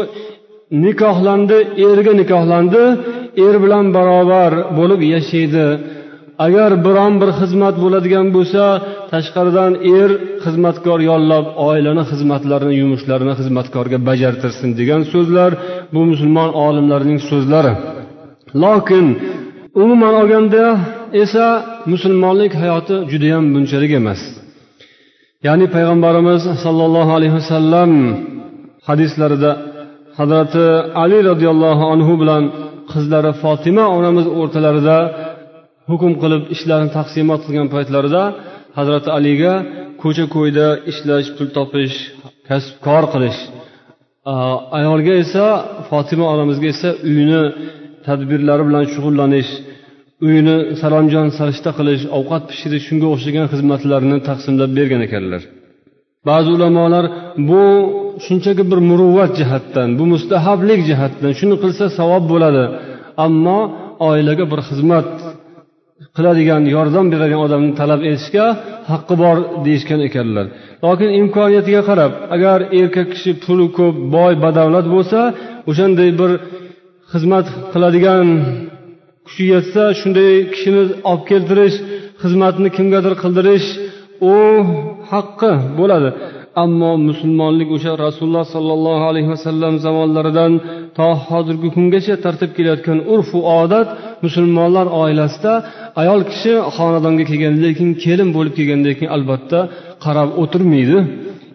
nikohlandi 0.86 1.58
erga 1.90 2.14
nikohlandi 2.22 2.84
er 3.46 3.56
bilan 3.64 3.86
barobar 3.96 4.52
bo'lib 4.78 5.02
yashaydi. 5.14 5.68
Agar 6.46 6.72
biron 6.86 7.14
bir 7.22 7.30
xizmat 7.40 7.76
bo'ladigan 7.84 8.28
bo'lsa 8.36 8.64
tashqaridan 9.12 9.74
er 10.00 10.10
xizmatkor 10.44 11.00
yollab 11.10 11.46
oilani 11.70 12.04
xizmatlarini 12.12 12.76
yumushlarini 12.82 13.34
xizmatkorga 13.40 13.98
bajartirsin 14.10 14.70
degan 14.80 15.02
so'zlar 15.14 15.52
bu 15.94 16.02
musulmon 16.12 16.50
olimlarning 16.66 17.20
so'zlari. 17.30 17.74
Lokin 18.64 19.06
umuman 19.84 20.14
olganda 20.22 20.64
esa 21.24 21.48
musulmonlik 21.92 22.54
hayoti 22.62 22.96
judayam 23.12 23.44
bunchalik 23.54 23.92
emas. 24.00 24.22
Ya'ni 25.48 25.66
payg'ambarimiz 25.76 26.42
sollallohu 26.64 27.12
alayhi 27.18 27.36
vasallam 27.40 27.92
hadislarida 28.88 29.52
hazrati 30.20 30.66
ali 31.04 31.18
roziyallohu 31.30 31.84
anhu 31.94 32.14
bilan 32.22 32.44
qizlari 32.92 33.32
fotima 33.44 33.86
onamiz 33.98 34.26
o'rtalarida 34.40 34.98
hukm 35.90 36.12
qilib 36.22 36.44
ishlarni 36.56 36.90
taqsimot 36.98 37.42
qilgan 37.46 37.68
paytlarida 37.76 38.24
hazrati 38.78 39.10
aliga 39.18 39.54
ko'cha 40.02 40.26
ko'yda 40.36 40.68
ishlash 40.92 41.28
pul 41.38 41.50
topish 41.58 41.96
kasbkor 42.48 43.04
qilish 43.14 43.40
ayolga 44.80 45.14
esa 45.24 45.46
fotima 45.90 46.26
onamizga 46.34 46.68
esa 46.76 46.90
uyni 47.12 47.42
tadbirlari 48.08 48.64
bilan 48.70 48.84
shug'ullanish 48.94 49.52
uyini 50.24 50.58
salomjon 50.82 51.28
sarishta 51.38 51.72
qilish 51.78 52.04
ovqat 52.18 52.44
pishirish 52.50 52.86
shunga 52.88 53.08
o'xshagan 53.14 53.46
xizmatlarni 53.54 54.18
taqsimlab 54.30 54.72
bergan 54.78 55.02
ekanlar. 55.08 55.42
Ba'zi 56.30 56.50
ulamolar 56.58 57.06
bu 57.50 57.64
shunchaki 58.26 58.64
bir 58.72 58.80
muruvvat 58.90 59.32
jihatdan 59.40 59.90
bu 60.00 60.04
mustahablik 60.14 60.80
jihatdan 60.90 61.32
shuni 61.40 61.56
qilsa 61.64 61.86
savob 62.00 62.24
bo'ladi. 62.32 62.64
Ammo 63.26 63.60
oilaga 64.10 64.46
bir 64.52 64.60
xizmat 64.70 65.10
qiladigan 66.16 66.64
yordam 66.76 67.06
beradigan 67.14 67.42
odamni 67.48 67.72
talab 67.82 68.02
etishga 68.10 68.46
haqqi 68.92 69.16
bor 69.24 69.38
deyishgan 69.66 70.02
ekanlar. 70.08 70.46
Lokin 70.86 71.10
imkoniyatiga 71.22 71.82
qarab 71.90 72.12
agar 72.36 72.60
erkak 72.80 73.08
kishi 73.14 73.32
puli 73.44 73.68
ko'p 73.78 73.96
boy 74.16 74.34
badavlat 74.46 74.86
bo'lsa 74.96 75.20
o'shanday 75.70 76.10
bir 76.20 76.32
xizmat 77.12 77.46
qiladigan 77.74 78.28
kuchi 79.26 79.44
yetsa 79.54 79.82
shunday 80.00 80.32
kishini 80.54 80.84
olib 81.12 81.24
keltirish 81.32 81.78
xizmatni 82.24 82.70
kimgadir 82.78 83.14
qildirish 83.24 83.68
u 84.32 84.34
haqqi 85.12 85.52
bo'ladi. 85.80 86.10
Ammo 86.64 86.92
musulmonlik 87.10 87.70
o'sha 87.76 87.92
rasululloh 88.06 88.46
sollallohu 88.56 89.04
alayhi 89.12 89.30
vasallam 89.34 89.74
zamonlaridan 89.86 90.52
to 90.98 91.08
hozirgi 91.28 91.70
kungacha 91.76 92.16
tartib 92.26 92.52
kelayotgan 92.58 93.00
urfu 93.14 93.38
odat 93.62 93.88
musulmonlar 94.26 94.88
oilasida 95.02 95.54
ayol 96.02 96.22
kishi 96.32 96.54
xonadonga 96.78 97.24
kelgandan 97.30 97.74
keyin 97.78 97.94
kelin 98.04 98.30
bo'lib 98.36 98.54
kelgandan 98.60 98.94
keyin 98.98 99.12
albatta 99.18 99.60
qarab 100.06 100.30
o'tirmaydi. 100.42 100.98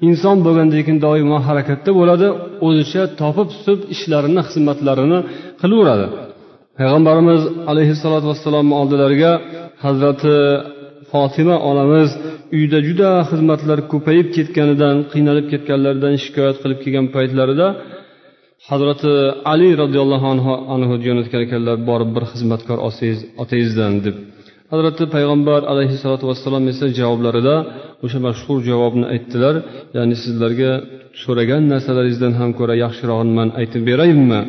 Inson 0.08 0.36
bo'lgandan 0.46 0.82
keyin 0.86 0.98
doimo 1.06 1.38
harakatda 1.48 1.90
bo'ladi 2.00 2.26
o'zicha 2.66 3.02
topib 3.20 3.48
tutib 3.54 3.78
ishlarini 3.94 4.40
xizmatlarini 4.48 5.18
qilaveradi. 5.60 6.06
Payg'ambarimiz 6.80 7.42
alayhissalotu 7.70 8.26
vassalomni 8.32 8.74
oldilariga 8.80 9.32
hazrati 9.84 10.34
fotima 11.12 11.56
onamiz 11.70 12.10
uyda 12.58 12.78
juda 12.88 13.10
xizmatlar 13.30 13.78
ko'payib 13.92 14.28
ketganidan 14.36 14.96
qiynalib 15.12 15.46
ketganlaridan 15.52 16.14
shikoyat 16.24 16.56
qilib 16.62 16.78
kelgan 16.84 17.06
paytlarida 17.16 17.66
hazrati 18.70 19.12
ali 19.52 19.68
roziyallohu 19.82 20.26
anhu 20.74 20.94
jo'natgan 21.06 21.40
ekanlar 21.46 21.76
borib 21.90 22.10
bir 22.16 22.24
xizmatkor 22.32 22.78
olsangiz 22.86 23.20
otangizdan 23.42 23.94
deb. 24.06 24.16
Hazrati 24.72 25.04
payg'ambar 25.14 25.60
alayhissalotu 25.72 26.24
vassalom 26.30 26.64
esa 26.72 26.86
javoblarida 26.98 27.54
o'sha 28.04 28.18
mashhur 28.26 28.58
javobni 28.70 29.06
aytdilar. 29.14 29.54
Ya'ni 29.96 30.16
sizlarga 30.24 30.72
so'ragan 31.22 31.62
narsalaringizdan 31.72 32.32
ham 32.40 32.50
ko'ra 32.58 32.74
yaxshirog'ini 32.84 33.32
man 33.38 33.48
aytib 33.60 33.82
beraymi 33.90 34.40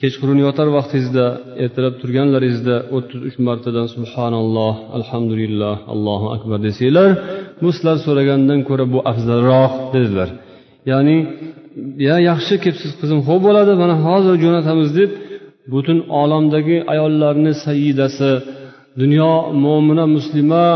kechqurun 0.00 0.38
yotar 0.46 0.68
vaqtingizda 0.76 1.26
ertalab 1.64 1.94
turganlaringizda 2.02 2.76
o'ttiz 2.96 3.20
uch 3.28 3.36
martadan 3.48 3.86
subhanalloh 3.94 4.74
alhamdulillah 4.98 5.76
allohu 5.94 6.26
akbar 6.36 6.58
desanglar 6.66 7.10
bu 7.60 7.68
sizlar 7.74 7.96
so'ragandan 8.06 8.60
ko'ra 8.68 8.84
bu 8.94 8.98
afzalroq 9.10 9.72
dedilar. 9.94 10.28
Ya'ni 10.90 11.16
ya 12.08 12.16
yaxshi 12.30 12.54
kelibsiz 12.64 12.92
qizim 13.00 13.18
ho'p 13.28 13.40
bo'ladi 13.46 13.72
mana 13.82 13.94
hozir 14.06 14.34
jo'natamiz 14.44 14.90
deb 14.98 15.10
butun 15.72 15.98
olamdagi 16.22 16.76
ayollarni 16.92 17.52
sayyidasi 17.64 18.30
dunyo 19.00 19.32
mo'mina 19.64 20.04
muslima 20.16 20.66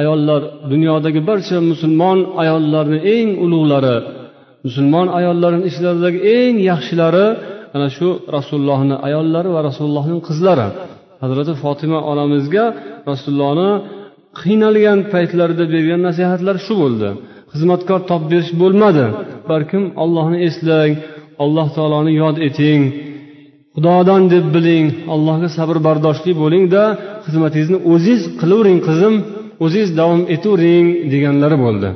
ayollar 0.00 0.42
dunyodagi 0.72 1.20
barcha 1.28 1.56
musulmon 1.72 2.18
ayollarni 2.42 2.98
eng 3.16 3.28
ulug'lari 3.44 3.96
musulmon 4.66 5.06
ayollarni 5.18 5.62
ishlaridagi 5.70 6.18
eng 6.36 6.54
yaxshilari 6.70 7.26
ana 7.76 7.88
shu 7.96 8.08
rasulullohni 8.36 8.96
ayollari 9.06 9.48
va 9.56 9.60
rasulullohning 9.68 10.20
qizlari. 10.28 10.68
Hazrati 11.22 11.52
fotima 11.62 11.98
onamizga 12.12 12.64
rasulullohni 13.10 13.70
qiynalgan 14.40 14.98
paytlarida 15.12 15.64
bergan 15.74 16.00
nasihatlar 16.08 16.56
shu 16.66 16.74
bo'ldi. 16.82 17.08
Xizmatkor 17.52 18.00
topib 18.10 18.28
berish 18.32 18.52
bo'lmadi. 18.62 19.04
Balkim 19.50 19.84
ollohni 20.02 20.38
eslang 20.48 20.92
alloh 21.42 21.66
taoloni 21.76 22.12
yod 22.22 22.36
eting. 22.48 22.82
Xudodan 23.74 24.22
deb 24.34 24.46
biling 24.54 24.86
allohga 25.14 25.48
sabr 25.58 25.76
bardoshli 25.86 26.32
bo'lingda 26.42 26.82
xizmatingizni 27.26 27.78
o'zingiz 27.92 28.22
qilavering 28.40 28.80
qizim 28.88 29.14
o'zingiz 29.64 29.90
davom 30.00 30.22
etavering 30.34 30.86
deganlari 31.12 31.56
bo'ldi. 31.64 31.88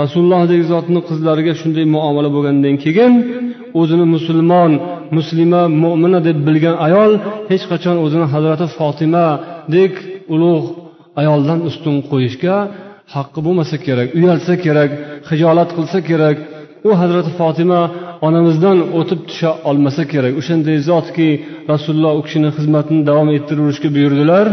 Rasulullohdek 0.00 0.62
zotni 0.72 1.00
qizlariga 1.08 1.52
shunday 1.60 1.86
muomala 1.94 2.30
bo'lgandan 2.36 2.74
keyin 2.84 3.12
o'zini 3.80 4.06
musulmon 4.14 4.70
muslima 5.16 5.62
mo'mina 5.82 6.20
deb 6.28 6.38
bilgan 6.46 6.76
ayol 6.86 7.12
hech 7.50 7.64
qachon 7.72 7.96
o'zini 8.04 8.26
hazrati 8.34 8.66
fotimadek 8.78 9.94
ulug' 10.34 10.66
ayoldan 11.20 11.58
ustun 11.68 11.96
qo'yishga 12.10 12.56
haqqi 13.14 13.40
bo'lmasa 13.46 13.76
kerak 13.86 14.08
uyalsa 14.18 14.52
kerak 14.64 14.90
hijolat 15.30 15.70
qilsa 15.76 15.98
kerak. 16.10 16.36
U 16.88 16.90
hazrati 17.00 17.30
fotima 17.40 17.80
onamizdan 18.26 18.78
o'tib 18.98 19.20
tusha 19.28 19.50
olmasa 19.70 20.02
kerak. 20.12 20.32
O'shanday 20.40 20.78
zotki 20.90 21.28
rasululloh 21.72 22.12
u 22.20 22.22
kishini 22.26 22.50
xizmatini 22.56 23.02
davom 23.08 23.28
ettiraverishga 23.36 23.88
buyurdilar. 23.96 24.46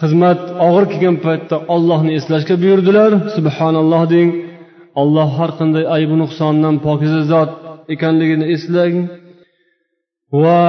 Xizmat 0.00 0.40
og'ir 0.66 0.84
kelgan 0.92 1.16
paytda 1.26 1.56
ollohni 1.74 2.12
eslashga 2.18 2.54
buyurdilar. 2.62 3.10
Subhanalloh 3.36 4.02
deng 4.14 4.30
olloh 5.02 5.28
har 5.38 5.50
qanday 5.58 5.84
aybu 5.96 6.14
nuqsondan 6.22 6.74
pokiza 6.86 7.20
zot 7.32 7.50
ekanligini 7.94 8.46
eslang. 8.54 8.96
Va 10.42 10.62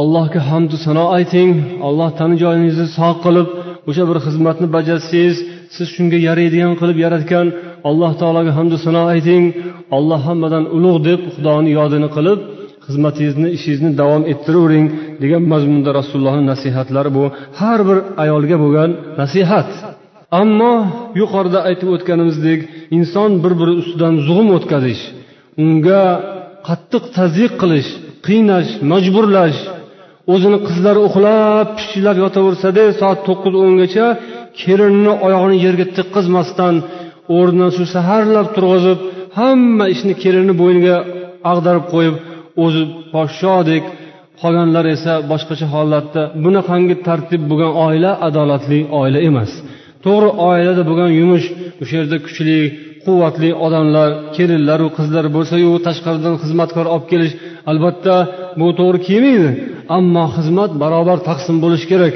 allohga 0.00 0.40
hamdu 0.50 0.76
sano 0.86 1.04
ayting. 1.16 1.50
Alloh 1.88 2.10
tani 2.18 2.34
joyingizni 2.42 2.86
sog' 2.98 3.18
qilib 3.24 3.48
o'sha 3.88 4.04
bir 4.10 4.18
xizmatni 4.26 4.66
bajarsangiz 4.76 5.36
siz 5.74 5.86
shunga 5.94 6.18
yaraydigan 6.28 6.72
qilib 6.80 6.98
yaratgan 7.04 7.46
alloh 7.88 8.12
taologa 8.20 8.52
hamdu 8.58 8.76
sano 8.86 9.02
ayting. 9.14 9.44
Alloh 9.96 10.20
hammadan 10.28 10.64
ulug' 10.76 11.00
deb 11.08 11.20
xudoni 11.34 11.70
yodini 11.78 12.08
qilib 12.16 12.38
xizmatingizni 12.86 13.48
ishingizni 13.56 13.90
davom 14.00 14.22
ettiravering 14.32 14.86
degan 15.22 15.42
mazmunda 15.52 15.90
rasulullohni 15.98 16.44
nasihatlari 16.52 17.10
bu. 17.16 17.24
Har 17.60 17.80
bir 17.88 17.98
ayolga 18.24 18.56
bo'lgan 18.64 18.90
nasihat. 19.20 19.70
Ammo 20.40 20.74
yuqorida 21.20 21.60
aytib 21.68 21.88
o'tganimizdek 21.94 22.60
inson 22.96 23.30
bir 23.44 23.52
biri 23.60 23.72
ustidan 23.80 24.14
zug'um 24.26 24.48
o'tkazish 24.56 25.02
unga 25.62 26.02
qattiq 26.68 27.04
tazyiq 27.18 27.52
qilish 27.62 27.90
qiynash 28.26 28.70
majburlash 28.92 29.58
o'zini 30.32 30.58
qizlari 30.66 31.00
uxlab 31.08 31.66
pishillab 31.78 32.16
yotaversada 32.24 32.84
soat 33.00 33.18
to'qqiz 33.28 33.54
o'ngacha 33.64 34.06
kelinini 34.60 35.12
oyog'ini 35.26 35.56
yerga 35.64 35.86
tiqqizmasdan 35.96 36.74
o'rnidan 37.36 37.70
shu 37.76 37.84
saharlab 37.94 38.46
turg'izib 38.56 38.98
hamma 39.38 39.84
ishni 39.94 40.14
kelinni 40.22 40.54
bo'yniga 40.62 40.96
ag'darib 41.52 41.84
qo'yib 41.92 42.16
o'zi 42.64 42.82
podshodek 43.14 43.84
qolganlar 44.40 44.84
esa 44.96 45.12
boshqacha 45.30 45.66
holatda 45.74 46.22
bunaqangi 46.44 46.96
tartib 47.06 47.42
bo'lgan 47.50 47.72
oila 47.86 48.10
adolatli 48.28 48.80
oila 49.00 49.18
emas. 49.28 49.50
To'g'ri 50.04 50.28
oilada 50.50 50.82
bo'lgan 50.88 51.10
yumush 51.20 51.46
o'sha 51.82 51.94
yerda 51.98 52.16
kuchli 52.26 52.58
quvvatli 53.06 53.50
odamlar 53.66 54.08
kelinlaru 54.36 54.88
qizlar 54.98 55.24
bo'lsayu 55.36 55.70
tashqaridan 55.86 56.34
xizmatkor 56.42 56.86
olib 56.94 57.06
kelish 57.12 57.34
albatta 57.70 58.16
bu 58.60 58.68
to'g'ri 58.78 58.98
kelmaydi. 59.08 59.48
Ammo 59.96 60.24
xizmat 60.36 60.70
barobar 60.82 61.18
taqsim 61.28 61.56
bo'lishi 61.64 61.86
kerak. 61.92 62.14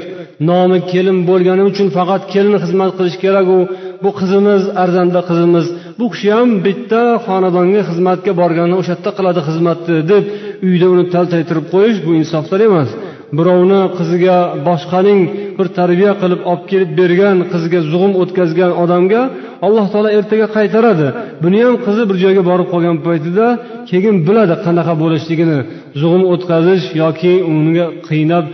Nomi 0.49 0.79
kelin 0.91 1.19
bo'lgani 1.29 1.63
uchun 1.71 1.87
faqat 1.97 2.23
kelin 2.33 2.55
xizmat 2.63 2.91
qilishi 2.97 3.19
keraku. 3.25 3.59
Bu 4.03 4.09
qizimiz 4.19 4.63
arzanda 4.83 5.21
qizimiz. 5.29 5.65
Bu 5.99 6.05
kishi 6.13 6.29
ham 6.37 6.49
bitta 6.65 7.01
xonadonga 7.25 7.81
xizmatga 7.89 8.31
borganda 8.41 8.75
o'sha 8.81 8.93
yerda 8.95 9.11
qiladi 9.17 9.41
xizmatni 9.47 9.97
deb 10.11 10.23
uyda 10.67 10.87
uni 10.93 11.05
taltaytirib 11.13 11.65
qo'yish 11.73 11.99
bu 12.05 12.11
insofdan 12.21 12.61
emas. 12.69 12.89
Birovni 13.37 13.81
qiziga 13.97 14.37
boshqaning 14.67 15.19
bir 15.57 15.67
tarbiya 15.77 16.11
qilib 16.21 16.41
olib 16.51 16.63
kelib 16.71 16.91
bergan 16.99 17.37
qiziga 17.51 17.79
zug'um 17.91 18.13
o'tkazgan 18.21 18.71
odamga 18.83 19.21
alloh 19.67 19.85
taolo 19.93 20.09
ertaga 20.17 20.47
qaytaradi. 20.57 21.07
Buni 21.43 21.59
ham 21.65 21.75
qizi 21.85 22.03
bir 22.09 22.17
joyga 22.23 22.43
borib 22.49 22.67
qolgan 22.73 22.97
paytida 23.07 23.47
keyin 23.89 24.15
biladi 24.27 24.55
qanaqa 24.65 24.93
bo'lishligini. 25.03 25.59
Zug'um 26.01 26.23
o'tkazish 26.33 26.85
yoki 27.03 27.33
unga 27.51 27.85
qiynab 28.09 28.45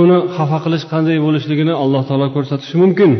uni 0.00 0.18
xafa 0.36 0.58
qilish 0.64 0.84
qanday 0.92 1.18
bo'lishligini 1.26 1.74
alloh 1.82 2.02
taolo 2.08 2.26
ko'rsatishi 2.36 2.76
mumkin. 2.82 3.10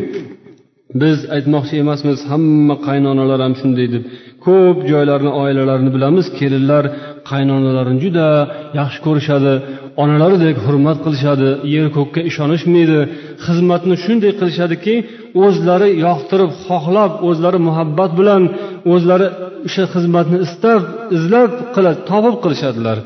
Biz 1.01 1.17
aytmoqchi 1.35 1.75
emasmiz 1.83 2.19
hamma 2.31 2.75
qaynonalar 2.87 3.39
ham 3.45 3.53
shunday 3.61 3.87
deb. 3.93 4.03
Ko'p 4.45 4.77
joylarni 4.91 5.31
oilalarini 5.43 5.91
bilamiz 5.95 6.25
kelinlar 6.39 6.83
qaynonalarini 7.29 7.99
juda 8.05 8.27
yaxshi 8.79 8.99
ko'rishadi 9.05 9.53
onalaridek 10.03 10.55
hurmat 10.65 10.97
qilishadi 11.05 11.49
yer 11.75 11.87
ko'kka 11.97 12.21
ishonishmaydi 12.29 12.99
xizmatni 13.45 13.95
shunday 14.03 14.31
qilishadiki 14.39 14.93
o'zlari 15.45 15.89
yoqtirib 16.05 16.51
xohlab 16.65 17.11
o'zlari 17.29 17.59
muhabbat 17.67 18.11
bilan 18.19 18.41
o'zlari 18.93 19.27
o'sha 19.67 19.83
xizmatni 19.93 20.37
istab 20.47 20.81
izlab 21.17 21.51
qiladi 21.75 21.99
topib 22.09 22.35
qilishadilar. 22.43 22.97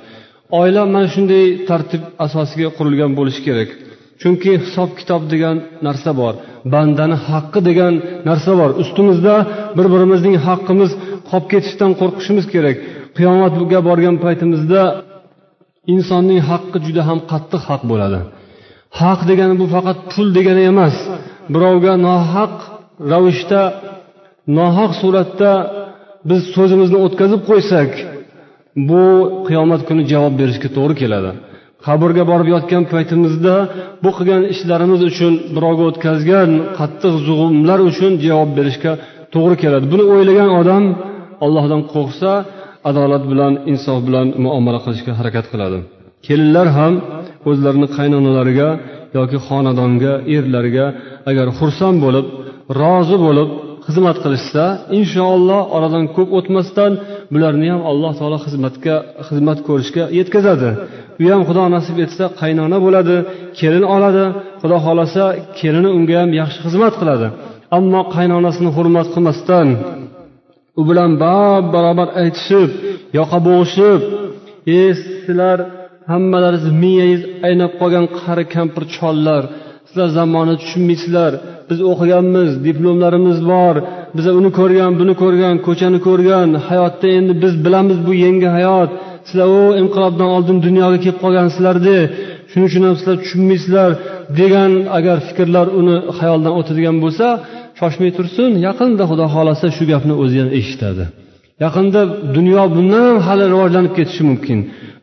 Oila 0.60 0.84
mana 0.94 1.08
shunday 1.16 1.46
tartib 1.70 2.02
asosiga 2.26 2.70
qurilgan 2.78 3.12
bo'lishi 3.20 3.42
kerak. 3.48 3.70
Chunki 4.22 4.52
hisob 4.64 4.90
kitob 5.00 5.22
degan 5.34 5.56
narsa 5.88 6.12
bor 6.22 6.34
bandani 6.74 7.18
haqqi 7.30 7.60
degan 7.70 7.94
narsa 8.30 8.52
bor. 8.60 8.70
Ustimizda 8.84 9.36
bir 9.78 9.88
birimizning 9.94 10.36
haqqimiz 10.48 10.92
qolib 11.30 11.46
ketishidan 11.52 11.92
qo'rqishimiz 12.00 12.46
kerak. 12.54 12.78
Qiyomatga 13.18 13.80
borgan 13.88 14.16
paytimizda 14.24 14.82
insonning 15.94 16.40
haqqi 16.50 16.78
juda 16.86 17.02
ham 17.10 17.20
qattiq 17.32 17.62
haq 17.70 17.82
bo'ladi. 17.92 18.20
Haq 19.00 19.20
degani 19.30 19.56
bu 19.62 19.66
faqat 19.76 19.98
pul 20.12 20.28
degani 20.38 20.64
emas. 20.72 20.96
Birovga 21.54 21.94
nohaq 22.08 22.56
ravishda 23.12 23.62
nohaq 24.58 24.92
suratda 25.02 25.52
biz 26.30 26.42
so'zimizni 26.56 26.98
o'tkazib 27.06 27.42
qo'ysak 27.50 27.92
bu 28.90 29.04
qiyomat 29.48 29.82
kuni 29.88 30.04
javob 30.12 30.34
berishga 30.42 30.70
to'g'ri 30.78 30.96
keladi. 31.02 31.32
Qabrga 31.86 32.24
borib 32.32 32.48
yotgan 32.56 32.84
paytimizda 32.94 33.56
bu 34.04 34.10
qilgan 34.18 34.44
ishlarimiz 34.54 35.02
uchun 35.10 35.34
birovga 35.56 35.84
o'tkazgan 35.90 36.50
qattiq 36.80 37.14
zug'umlar 37.28 37.80
uchun 37.90 38.12
javob 38.26 38.50
berishga 38.58 38.92
to'g'ri 39.34 39.56
keladi. 39.64 39.86
Buni 39.94 40.04
o'ylagan 40.14 40.50
odam 40.60 40.84
allohdan 41.46 41.82
qo'rqsa 41.94 42.32
adolat 42.90 43.24
bilan 43.32 43.54
insof 43.72 44.00
bilan 44.08 44.28
muomala 44.44 44.80
qilishga 44.86 45.14
harakat 45.20 45.46
qiladi. 45.52 45.78
Kelinlar 46.28 46.68
ham 46.78 46.94
o'zlarini 47.50 47.88
qaynonalariga 47.98 48.70
yoki 49.18 49.38
xonadonga 49.48 50.14
erlariga 50.36 50.86
agar 51.30 51.48
xursand 51.60 51.98
bo'lib 52.06 52.26
rozi 52.82 53.18
bo'lib 53.26 53.50
xizmat 53.86 54.18
qilishsa 54.24 54.64
inshaalloh 55.00 55.62
oradan 55.78 56.06
ko'p 56.16 56.30
o'tmasdan 56.38 56.92
bularni 57.34 57.68
ham 57.74 57.82
alloh 57.92 58.12
taolo 58.20 58.38
xizmatga 58.46 58.96
xizmat 59.28 59.60
ko'rishga 59.68 60.04
yetkazadi. 60.20 60.70
U 61.24 61.26
ham 61.34 61.42
xudo 61.48 61.64
nasib 61.76 61.98
etsa 62.06 62.26
qaynona 62.42 62.78
bo'ladi 62.86 63.18
kelin 63.60 63.86
oladi. 63.96 64.26
Xudo 64.62 64.78
xohlasa 64.86 65.24
kelini 65.60 65.90
unga 65.98 66.16
ham 66.22 66.32
yaxshi 66.42 66.60
xizmat 66.66 66.94
qiladi. 67.02 67.28
Ammo 67.78 68.02
qaynonasini 68.16 68.70
hurmat 68.78 69.08
qilmasdan 69.14 69.68
u 70.80 70.82
bilan 70.90 71.12
bab 71.24 71.64
barobar 71.76 72.10
aytishib 72.22 72.70
yoqa 73.20 73.38
bo'g'ishib 73.48 74.00
e 74.78 74.82
sizlar 75.04 75.58
hammalaringiz 76.12 76.66
miyangiz 76.84 77.22
aynab 77.48 77.72
qolgan 77.82 78.06
qari 78.20 78.44
kampir 78.56 78.84
chollar. 78.96 79.44
Sizlar 79.88 80.10
zamonni 80.20 80.56
tushunmaysizlar. 80.62 81.32
Biz 81.70 81.80
o'qiganmiz 81.92 82.50
diplomlarimiz 82.68 83.38
bor. 83.52 83.76
Biz 84.18 84.26
uni 84.40 84.50
ko'rgan 84.60 84.92
buni 85.00 85.14
ko'rgan 85.22 85.56
ko'chani 85.68 86.00
ko'rgan. 86.08 86.50
Hayotda 86.68 87.08
endi 87.18 87.34
biz 87.44 87.54
bilamiz 87.66 87.98
bu 88.08 88.12
yangi 88.26 88.50
hayot. 88.58 88.90
Sizlar 89.28 89.48
u 89.60 89.64
inqilobdan 89.82 90.30
oldin 90.36 90.58
dunyoga 90.68 90.98
kelib 91.04 91.20
qolgansizlarda 91.24 91.98
shuning 92.50 92.68
uchun 92.70 92.84
ham 92.88 92.96
sizlar 93.00 93.16
tushunmaysizlar. 93.24 93.92
degan 94.40 94.72
agar 94.98 95.18
fikrlar 95.28 95.68
uni 95.80 95.96
xayolidan 96.18 96.54
o'tadigan 96.60 96.98
bo'lsa 97.04 97.28
shoshmay 97.82 98.12
tursin 98.18 98.52
yaqinda 98.68 99.04
xudo 99.10 99.26
xohlasa 99.34 99.68
shu 99.76 99.84
gapni 99.92 100.14
o'zi 100.24 100.38
ham 100.42 100.50
eshitadi. 100.60 101.04
Yaqinda 101.64 102.02
dunyo 102.38 102.64
bundan 102.76 103.04
ham 103.10 103.18
hali 103.28 103.46
rivojlanib 103.54 103.94
ketishi 103.98 104.24
mumkin. 104.32 104.60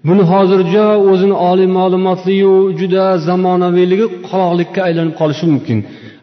Buni 0.08 0.22
hozircha 0.32 0.86
o'zini 1.10 1.36
oliy 1.50 1.68
ma'lumotliyu 1.78 2.54
juda 2.80 3.04
zamonaviyligi 3.28 4.06
qoloqlikka 4.28 4.80
aylanib 4.88 5.14
qolishi 5.20 5.46
mumkin. 5.52 5.78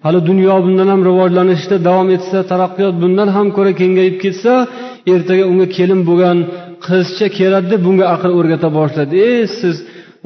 Hali 0.05 0.19
dunyo 0.29 0.55
bundan 0.65 0.87
ham 0.93 1.01
rivojlanishda 1.09 1.75
davom 1.87 2.09
etsa 2.17 2.37
taraqqiyot 2.51 2.95
bundan 3.03 3.29
ham 3.35 3.47
ko'ra 3.57 3.71
kengayib 3.81 4.15
ketsa 4.23 4.53
ertaga 5.13 5.43
unga 5.51 5.67
kelin 5.77 6.01
bo'lgan 6.09 6.37
qizcha 6.87 7.27
keladi 7.37 7.67
deb 7.73 7.81
bunga 7.87 8.05
aql 8.15 8.31
o'rgata 8.39 8.67
boshlaydi 8.77 9.15
e 9.29 9.31
siz 9.59 9.75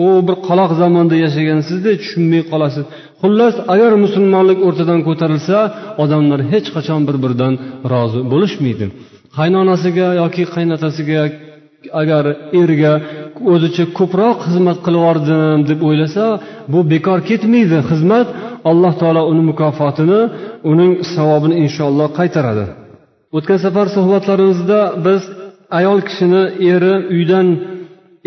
u 0.06 0.08
bir 0.28 0.36
qaloq 0.48 0.72
zamonda 0.82 1.16
yashagansizda 1.26 1.92
tushunmay 2.02 2.42
qolasiz. 2.52 2.86
Xullas 3.22 3.56
agar 3.74 3.92
musulmonlik 4.06 4.60
o'rtadan 4.68 5.00
ko'tarilsa 5.08 5.58
odamlar 6.04 6.40
hech 6.52 6.68
qachon 6.76 7.02
bir 7.08 7.16
biridan 7.24 7.54
rozi 7.92 8.20
bo'lishmaydi. 8.32 8.86
Qaynonasiga 9.38 10.08
yoki 10.22 10.44
qaynotasiga 10.56 11.22
agar 12.02 12.24
erga 12.62 12.94
o'zicha 13.54 13.86
ko'proq 13.98 14.38
xizmat 14.46 14.78
qilib 14.86 15.02
yubordim 15.02 15.60
deb 15.70 15.80
o'ylasa 15.88 16.26
bu 16.74 16.80
bekor 16.92 17.20
ketmaydi. 17.30 17.78
Xizmat 17.90 18.28
alloh 18.70 18.94
taolo 19.02 19.22
uni 19.32 19.44
mukofotini 19.52 20.22
uning 20.72 20.92
savobini 21.14 21.56
inshaalloh 21.66 22.08
qaytaradi. 22.20 22.66
O'tgan 23.38 23.60
safar 23.66 23.88
suhbatlarimizda 23.96 24.80
biz 25.06 25.22
ayol 25.80 26.00
kishini 26.08 26.44
eri 26.72 26.94
uydan 27.16 27.48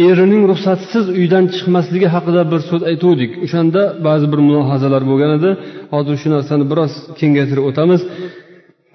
erining 0.08 0.42
ruxsatsiz 0.50 1.04
uydan 1.18 1.44
chiqmasligi 1.54 2.08
haqida 2.14 2.42
bir 2.52 2.60
so'z 2.70 2.82
aytuvdik. 2.90 3.30
O'shanda 3.44 3.82
ba'zi 4.06 4.26
bir 4.32 4.40
mulohazalar 4.48 5.02
bo'lgan 5.10 5.32
edi. 5.38 5.50
Hozir 5.94 6.16
shu 6.22 6.28
narsani 6.34 6.64
biroz 6.72 6.92
kengaytirib 7.20 7.64
o'tamiz. 7.70 8.00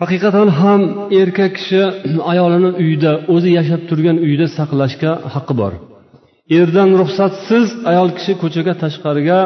Haqiqatan 0.02 0.48
ham 0.62 0.82
erkak 1.22 1.52
kishi 1.58 1.82
ayolini 2.32 2.72
uyda 2.84 3.12
o'zi 3.34 3.50
yashab 3.58 3.82
turgan 3.90 4.18
uyda 4.28 4.48
saqlashga 4.58 5.12
haqqi 5.34 5.54
bor. 5.62 5.74
Erdan 6.60 6.90
ruxsatsiz 7.02 7.68
ayol 7.92 8.10
kishi 8.18 8.34
ko'chaga 8.42 8.74
tashqariga 8.84 9.40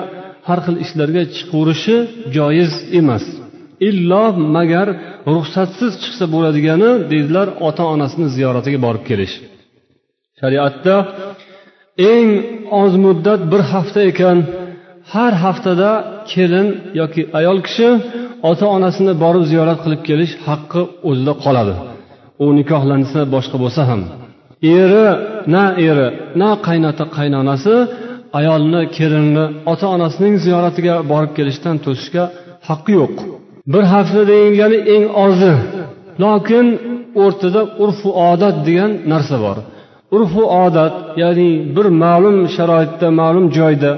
har 0.47 0.59
xil 0.65 0.75
ishlarga 0.85 1.23
chiqaverishi 1.35 1.97
joiz 2.35 2.73
emas. 2.99 3.25
Illo 3.89 4.25
magar 4.55 4.87
ruxsatsiz 5.35 5.93
chiqsa 6.03 6.25
bo'ladigani 6.33 6.91
deydilar 7.11 7.47
ota 7.67 7.83
onasini 7.93 8.27
ziyoratiga 8.35 8.79
borib 8.85 9.03
kelish. 9.09 9.35
Shariatda 10.39 10.95
eng 11.97 12.29
oz 12.81 12.93
muddat 13.05 13.41
bir 13.51 13.61
hafta 13.71 14.01
ekan. 14.11 14.37
Har 15.13 15.33
haftada 15.43 15.91
kelin 16.31 16.67
yoki 16.99 17.21
ayol 17.39 17.59
kishi 17.67 17.89
ota 18.49 18.65
onasini 18.75 19.13
borib 19.23 19.43
ziyorat 19.51 19.79
qilib 19.83 20.01
kelish 20.09 20.33
haqqi 20.47 20.81
o'zida 21.09 21.33
qoladi. 21.43 21.73
U 22.43 22.45
nikohlansa 22.59 23.19
boshqa 23.33 23.57
bo'lsa 23.63 23.81
ham. 23.89 24.01
Eri 24.79 25.07
na 25.53 25.65
eri 25.87 26.07
na 26.41 26.49
qaynota 26.67 27.05
qaynonasi 27.17 27.75
ayolni 28.39 28.81
kelinni 28.97 29.45
ota 29.71 29.87
onasining 29.95 30.35
ziyoratiga 30.45 30.95
borib 31.11 31.31
kelishdan 31.37 31.75
to'sishga 31.85 32.23
haqqi 32.69 32.91
yo'q. 32.99 33.15
Bir 33.73 33.83
hafta 33.93 34.21
deyilgani 34.31 34.79
eng 34.95 35.05
ozi. 35.25 35.53
Lokin 36.23 36.65
o'rtada 37.23 37.61
urfu 37.83 38.09
odat 38.31 38.55
degan 38.67 38.91
narsa 39.11 39.37
bor. 39.45 39.57
Urfu 40.15 40.43
odat 40.65 40.95
ya'ni 41.21 41.49
bir 41.75 41.87
ma'lum 42.03 42.37
sharoitda 42.55 43.07
ma'lum 43.21 43.45
joyda 43.57 43.91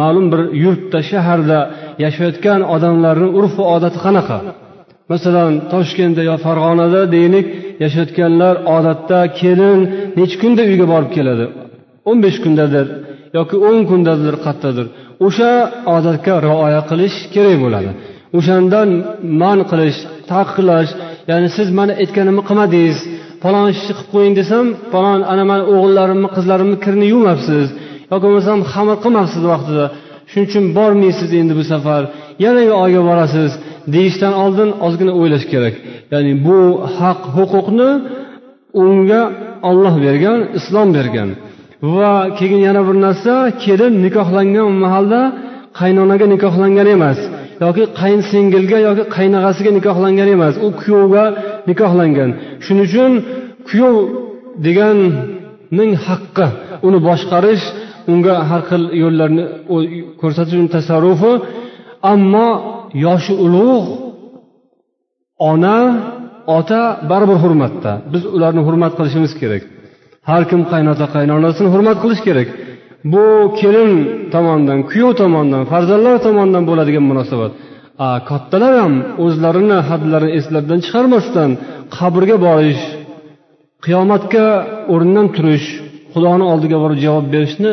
ma'lum 0.00 0.26
bir 0.32 0.40
yurtda 0.64 1.00
shaharda 1.10 1.58
yashayotgan 2.04 2.60
odamlarni 2.74 3.28
urfu 3.38 3.62
odati 3.74 3.98
qanaqa? 4.06 4.38
Masalan 5.12 5.52
toshkentda 5.72 6.22
yo 6.30 6.36
farg'onada 6.44 7.00
deylik 7.14 7.46
yashayotganlar 7.82 8.54
odatda 8.76 9.18
kelin 9.40 9.80
necha 10.18 10.36
kunda 10.42 10.62
uyga 10.70 10.86
borib 10.92 11.10
keladi? 11.16 11.44
O'n 12.08 12.18
besh 12.24 12.38
kundadir 12.44 12.86
yoki 13.38 13.56
o'n 13.68 13.78
kundadir 13.90 14.34
qayerdadir 14.44 14.86
o'sha 15.26 15.52
odatga 15.96 16.34
rioya 16.46 16.82
qilish 16.90 17.16
kerak 17.34 17.56
bo'ladi. 17.64 17.90
O'shandan 18.38 18.88
man 19.42 19.58
qilish 19.70 19.98
taqiqlash 20.32 20.90
ya'ni 21.30 21.48
siz 21.56 21.68
mana 21.78 21.92
aytganimni 22.02 22.42
qilmadingiz 22.48 22.98
falon 23.46 23.66
ishni 23.74 23.92
qilib 23.96 24.08
qo'ying 24.14 24.34
desam 24.40 24.66
falon 24.92 25.20
ana 25.32 25.44
mani 25.50 25.64
o'g'illarimni 25.74 26.28
qizlarimni 26.36 26.76
kirni 26.84 27.06
yuvmabsiz. 27.12 27.66
Yoki 28.10 28.24
bo'lmasam 28.26 28.58
xamir 28.72 28.96
qilmabsiz 29.04 29.42
vaqtida. 29.52 29.84
Shuning 30.30 30.46
uchun 30.50 30.64
bormaysiz 30.78 31.30
endi 31.40 31.54
bu 31.60 31.64
safar. 31.72 32.02
Yanagi 32.44 32.72
oyga 32.84 33.02
borasiz. 33.08 33.50
Deyishdan 33.94 34.34
oldin 34.42 34.68
ozgina 34.86 35.12
o'ylash 35.20 35.46
kerak. 35.52 35.74
Ya'ni 36.12 36.32
bu 36.46 36.58
haq 36.98 37.20
huquqni 37.36 37.90
unga 38.82 39.22
olloh 39.70 39.94
bergan 40.06 40.38
islom 40.58 40.88
bergan. 40.96 41.28
Va 41.96 42.12
keyin 42.38 42.60
yana 42.68 42.82
bir 42.88 42.96
narsa 43.06 43.34
kelin 43.64 43.94
nikohlangan 44.04 44.70
mahalda 44.84 45.20
qaynonaga 45.78 46.26
nikohlangan 46.34 46.88
emas. 46.96 47.18
Yoki 47.64 47.84
qaynsingilga 48.00 48.78
yoki 48.88 49.04
qaynog'asiga 49.16 49.70
nikohlangan 49.78 50.28
emas. 50.36 50.54
U 50.66 50.68
kuyovga 50.80 51.24
nikohlangan. 51.68 52.30
Shuning 52.64 52.84
uchun 52.88 53.12
kuyov 53.68 53.94
deganning 54.66 55.92
haqqi. 56.06 56.46
Uni 56.86 56.98
boshqarish 57.08 57.64
unga 58.12 58.34
har 58.48 58.62
xil 58.68 58.82
yo'llarni 59.02 59.44
ko'rsatish 60.20 60.58
tasarrufi. 60.74 61.32
Ammo 62.12 62.48
yoshi 63.06 63.34
ulug' 63.46 63.88
ona 65.50 65.76
ota 66.58 66.82
baribir 67.10 67.38
hurmatda. 67.44 67.92
Biz 68.12 68.22
ularni 68.36 68.62
hurmat 68.66 68.92
qilishimiz 68.98 69.32
kerak. 69.40 69.62
Har 70.28 70.42
kim 70.50 70.60
qaynota 70.72 71.06
qaynonasini 71.16 71.68
hurmat 71.74 71.96
qilish 72.02 72.22
kerak. 72.28 72.48
Bu 73.12 73.26
kelin 73.60 73.92
tomonidan 74.34 74.80
kuyov 74.90 75.12
tomonidan 75.20 75.62
farzandlar 75.72 76.16
tomonidan 76.26 76.64
bo'ladigan 76.70 77.04
munosabat. 77.10 77.52
Kattalar 78.30 78.72
ham 78.82 78.94
o'zlarini 79.24 79.78
hadlarini 79.90 80.32
eslaridan 80.38 80.80
chiqarmasdan 80.86 81.50
qabrga 81.96 82.36
borish 82.46 82.82
qiyomatga 83.84 84.46
o'rnidan 84.92 85.26
turish 85.36 85.66
xudoni 86.12 86.44
oldiga 86.52 86.76
borib 86.82 86.98
javob 87.06 87.26
berishni 87.34 87.72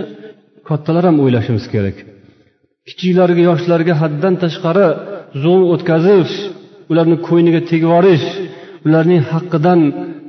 kattalar 0.70 1.04
ham 1.10 1.18
o'ylashimiz 1.24 1.66
kerak. 1.74 1.98
Kichiklarga 2.88 3.42
yoshlarga 3.50 3.94
haddan 4.02 4.34
tashqari 4.44 4.88
zulm 5.44 5.64
o'tkazish 5.74 6.34
ularni 6.92 7.18
ko'yniga 7.28 7.62
tegib 7.70 7.86
yuborish 7.88 8.26
ularning 8.88 9.22
haqqidan 9.32 9.80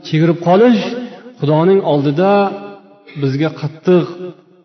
chegirib 0.06 0.38
qolish 0.48 0.82
xudoning 1.40 1.80
oldida 1.92 2.32
bizga 3.22 3.50
qattiq 3.60 4.06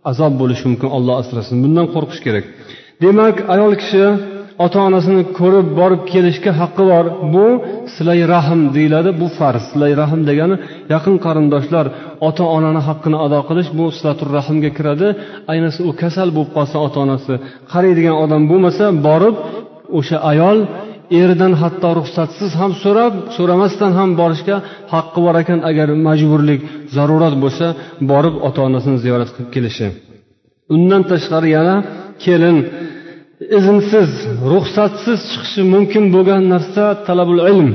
azob 0.09 0.33
bo'lishi 0.41 0.63
mumkin 0.69 0.89
olloh 0.97 1.15
asrasin. 1.21 1.55
Bundan 1.63 1.87
qo'rqish 1.93 2.21
kerak. 2.25 2.45
Demak 3.03 3.35
ayol 3.53 3.73
kishi 3.81 4.03
ota 4.65 4.79
onasini 4.87 5.23
ko'rib 5.39 5.67
borib 5.79 6.01
kelishga 6.11 6.51
haqqi 6.61 6.83
bor. 6.91 7.05
Bu 7.33 7.45
silay 7.95 8.21
rahm 8.33 8.61
deyiladi 8.75 9.09
bu 9.21 9.27
farz. 9.37 9.63
Silay 9.71 9.91
rahm 10.01 10.21
degani 10.29 10.55
yaqin 10.93 11.15
qarindoshlar 11.25 11.85
ota 12.27 12.43
onani 12.57 12.81
haqqini 12.87 13.17
ado 13.25 13.39
qilish 13.49 13.69
bu 13.77 13.85
silatur 13.97 14.27
rahmga 14.37 14.69
kiradi. 14.77 15.07
Ayniqsa 15.51 15.81
u 15.89 15.91
kasal 16.01 16.29
bo'lib 16.35 16.51
qolsa 16.57 16.77
ota 16.85 16.97
onasi 17.05 17.33
qaraydigan 17.71 18.15
odam 18.23 18.43
bo'lmasa 18.51 18.85
borib 19.07 19.35
o'sha 19.97 20.17
ayol 20.31 20.57
eridan 21.21 21.53
hatto 21.61 21.89
ruxsatsiz 21.99 22.51
ham 22.61 22.71
so'rab 22.83 23.13
so'ramasdan 23.35 23.91
ham 23.99 24.09
borishga 24.21 24.57
haqqi 24.93 25.19
bor 25.25 25.35
ekan. 25.41 25.59
Agar 25.69 25.87
majburlik 26.07 26.61
zarurat 26.95 27.35
bo'lsa 27.43 27.67
borib 28.11 28.35
ota 28.47 28.59
onasini 28.67 28.97
ziyorat 29.03 29.29
qilib 29.35 29.49
kelishi. 29.55 29.87
Undan 30.73 31.01
tashqari 31.11 31.49
yana 31.57 31.75
kelin. 32.25 32.57
Iznsiz 33.57 34.11
ruxsatsiz 34.51 35.19
chiqishi 35.31 35.61
mumkin 35.73 36.03
bo'lgan 36.15 36.43
narsa 36.53 36.83
talabul 37.07 37.41
ilm. 37.51 37.69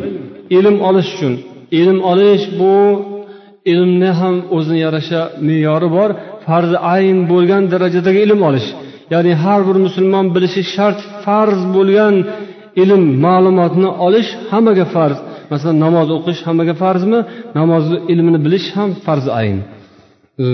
Ilm 0.59 0.77
olish 0.89 1.11
uchun. 1.15 1.35
Ilm 1.81 1.99
olish 2.13 2.45
bu 2.61 2.75
ilmni 3.73 4.11
ham 4.21 4.37
o'zini 4.57 4.79
yarasha 4.87 5.21
me'yori 5.47 5.89
bor. 5.97 6.11
Farzi 6.47 6.77
ayn 6.95 7.19
bo'lgan 7.33 7.63
darajadagi 7.73 8.21
ilm 8.27 8.41
olish. 8.49 8.69
Ya'ni 9.13 9.33
har 9.43 9.61
bir 9.69 9.77
musulmon 9.87 10.27
bilishi 10.35 10.63
shart 10.75 11.01
farz 11.25 11.61
bo'lgan 11.77 12.15
ilm 12.83 13.03
ma'lumotni 13.27 13.89
olish 14.07 14.31
hammaga 14.51 14.87
farz. 14.95 15.19
Masalan 15.53 15.77
namoz 15.87 16.09
o'qish 16.17 16.41
hammaga 16.47 16.75
farzmi? 16.83 17.21
Namozni 17.59 17.97
ilmini 18.13 18.39
bilish 18.47 18.67
ham 18.77 18.91
farz 19.07 19.27
ayn. 19.41 19.59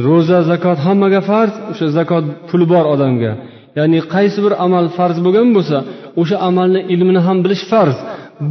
Ro'za 0.07 0.39
zakot 0.51 0.79
hammaga 0.87 1.21
farz. 1.31 1.55
O'sha 1.71 1.87
zakot 1.99 2.25
puli 2.49 2.67
bor 2.73 2.85
odamga. 2.95 3.33
Ya'ni 3.79 3.99
qaysi 4.15 4.39
bir 4.45 4.53
amal 4.67 4.87
farz 4.97 5.17
bo'lgan 5.27 5.49
bo'lsa 5.57 5.77
o'sha 6.21 6.37
amalni 6.49 6.81
ilmini 6.95 7.21
ham 7.27 7.39
bilish 7.45 7.65
farz. 7.73 7.97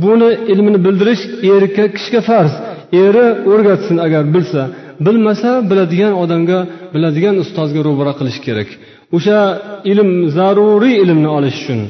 Buni 0.04 0.30
ilmini 0.52 0.80
bildirish 0.86 1.24
erkak 1.54 1.90
kishiga 1.98 2.22
farz. 2.30 2.54
Eri 3.04 3.28
o'rgatsin 3.52 3.98
agar 4.06 4.24
bilsa. 4.36 4.62
Bilmasa 5.06 5.52
biladigan 5.70 6.14
odamga 6.24 6.60
biladigan 6.94 7.36
ustozga 7.44 7.82
ro'bara 7.88 8.14
qilish 8.20 8.40
kerak. 8.46 8.70
O'sha 9.18 9.40
ilm 9.92 10.10
zaruriy 10.38 10.96
ilmni 11.04 11.30
olish 11.38 11.58
uchun. 11.62 11.82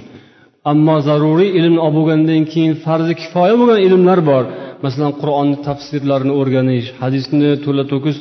Ammo 0.71 0.95
zaruriy 1.07 1.49
ilmni 1.59 1.79
olib 1.85 1.95
bo'lgandan 1.97 2.43
keyin 2.51 2.73
farzi 2.85 3.13
kifoya 3.21 3.55
bo'lgan 3.59 3.79
ilmlar 3.87 4.19
bor. 4.29 4.43
Masalan 4.83 5.13
qur'onni 5.21 5.57
tafsirlarini 5.67 6.33
o'rganish 6.39 6.87
hadisni 7.01 7.49
to'la 7.65 7.83
to'kis 7.91 8.17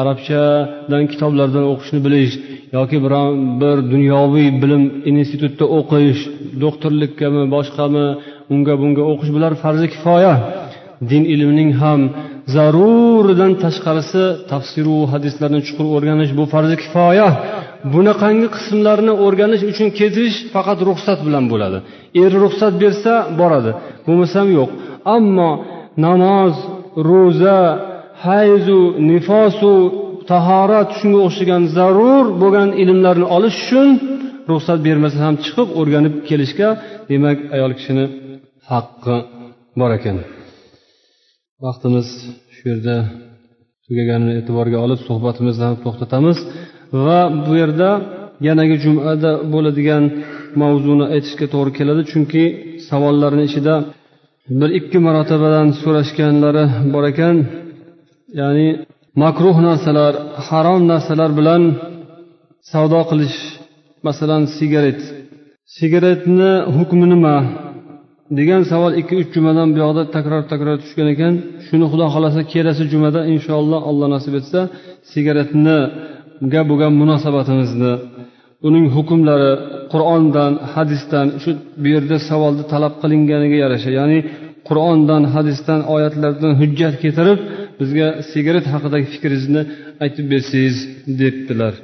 arabchadan 0.00 1.04
kitoblardan 1.12 1.64
o'qishni 1.72 2.00
bilish 2.06 2.34
yoki 2.76 2.96
biron 3.04 3.30
bir 3.60 3.76
dunyoviy 3.92 4.48
bilim 4.62 4.82
institutda 5.10 5.64
o'qish 5.78 6.20
doktorlikkami 6.64 7.42
boshqami 7.54 8.06
unga 8.54 8.74
bunga 8.82 9.02
o'qish 9.12 9.30
bular 9.36 9.52
farzi 9.62 9.86
kifoya. 9.94 10.34
Din 11.10 11.22
ilmining 11.34 11.70
ham 11.82 12.00
zaruridan 12.54 13.52
tashqarisi 13.64 14.24
tafsiru 14.52 14.98
hadislarni 15.12 15.60
chuqur 15.66 15.86
o'rganish 15.96 16.32
bu 16.38 16.44
farzi 16.52 16.76
kifoya. 16.82 17.28
Bunaqangi 17.94 18.48
qismlarni 18.56 19.12
o'rganish 19.24 19.62
uchun 19.70 19.88
ketish 19.98 20.36
faqat 20.54 20.78
ruxsat 20.88 21.18
bilan 21.26 21.44
bo'ladi. 21.52 21.78
Er 22.22 22.32
ruxsat 22.44 22.74
bersa 22.82 23.12
boradi. 23.40 23.70
Bo'lmasam 24.06 24.46
yo'q. 24.58 24.70
Ammo 25.16 25.50
namoz 26.04 26.54
ro'za 27.10 27.60
hayzu 28.24 28.80
nifosu 29.10 29.74
tahorat 30.30 30.88
shunga 30.98 31.20
o'xshagan 31.26 31.62
zarur 31.76 32.24
bo'lgan 32.42 32.70
ilmlarni 32.82 33.26
olish 33.36 33.56
uchun 33.64 33.88
ruxsat 34.50 34.78
bermasa 34.86 35.18
ham 35.26 35.34
chiqib 35.44 35.68
o'rganib 35.80 36.14
kelishga 36.28 36.68
demak 37.10 37.38
ayol 37.56 37.72
kishini 37.78 38.04
haqqi 38.70 39.16
bor 39.80 39.90
ekan. 39.98 40.16
Vaqtimiz 41.64 42.08
shu 42.54 42.64
yerda 42.70 42.96
tugaganini 43.86 44.32
e'tiborga 44.40 44.78
olib 44.86 45.00
suhbatimizni 45.08 45.70
to'xtatamiz. 45.84 46.38
Va 47.04 47.20
bu 47.46 47.52
yerda 47.62 47.90
yanagi 48.48 48.76
jumada 48.84 49.32
bo'ladigan 49.52 50.04
mavzuni 50.62 51.06
aytishga 51.14 51.46
to'g'ri 51.54 51.72
keladi. 51.78 52.02
Chunki 52.12 52.44
savollarni 52.88 53.42
ichida 53.48 53.74
bir 54.60 54.70
ikki 54.78 54.98
marotabadan 55.06 55.68
so'rashganlari 55.82 56.64
bor 56.92 57.04
ekan. 57.12 57.36
Ya'ni 58.40 58.68
makruh 59.22 59.56
narsalar 59.68 60.12
harom 60.48 60.82
narsalar 60.92 61.30
bilan 61.38 61.62
savdo 62.70 63.00
qilish 63.10 63.38
masalan 64.06 64.42
sigaret. 64.56 65.00
Sigaretni 65.76 66.52
hukmi 66.76 67.06
nima? 67.12 67.36
Degan 68.38 68.62
savol 68.70 68.92
ikki 69.00 69.14
uch 69.20 69.30
jumadan 69.36 69.68
buyoqda 69.74 70.02
takror 70.16 70.42
takror 70.52 70.76
tushgan 70.82 71.08
ekan. 71.14 71.34
Shuni 71.66 71.86
xudo 71.92 72.06
xohlasa 72.14 72.40
kelasi 72.52 72.84
jumada 72.92 73.20
inshaalloh 73.34 73.80
alloh 73.90 74.08
nasib 74.16 74.34
etsa 74.40 74.60
sigaretniga 75.12 76.60
bo'lgan 76.70 76.92
munosabatimizni 77.00 77.92
uning 78.68 78.86
hukmlari 78.96 79.52
qur'ondan 79.92 80.52
hadisdan 80.74 81.26
shu 81.42 81.50
bu 81.82 81.88
yerda 81.94 82.16
savolda 82.28 82.62
talab 82.72 82.94
qilinganiga 83.02 83.56
yarasha. 83.64 83.90
Ya'ni 83.98 84.18
qur'ondan 84.68 85.22
hadisdan 85.34 85.80
oyatlardan 85.94 86.52
hujjat 86.60 86.94
keltirib 87.02 87.38
bizga 87.80 88.08
sigaret 88.32 88.66
haqidagi 88.74 89.06
fikringizni 89.14 89.62
aytib 90.04 90.26
bersangiz 90.32 90.76
debdilar. 91.20 91.74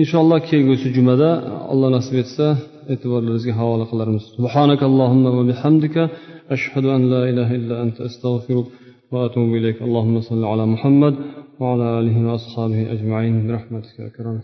Inshaalloh 0.00 0.40
kelgusi 0.50 0.88
jumada 0.96 1.28
alloh 1.72 1.88
nasib 1.96 2.16
etsa 2.22 2.46
e'tiborlaringizga 2.93 3.53
havola 3.59 3.85
qilarmiz 3.91 4.23
سبحانك 4.37 4.81
اللهم 4.89 5.25
وبحمدك 5.37 5.95
أشهد 6.55 6.85
أن 6.95 7.01
لا 7.13 7.21
إله 7.29 7.49
إلا 7.59 7.75
أنت 7.83 7.97
أستغفرك 8.09 8.67
وأتوب 9.13 9.49
إليك 9.59 9.77
اللهم 9.87 10.15
صل 10.29 10.43
على 10.51 10.63
محمد 10.73 11.15
وعلى 11.61 11.85
آله 11.99 12.15
وأصحابه 12.27 12.79
أجمعين 12.93 13.35
برحمتك 13.47 13.95
يا 14.03 14.07
كرم 14.15 14.37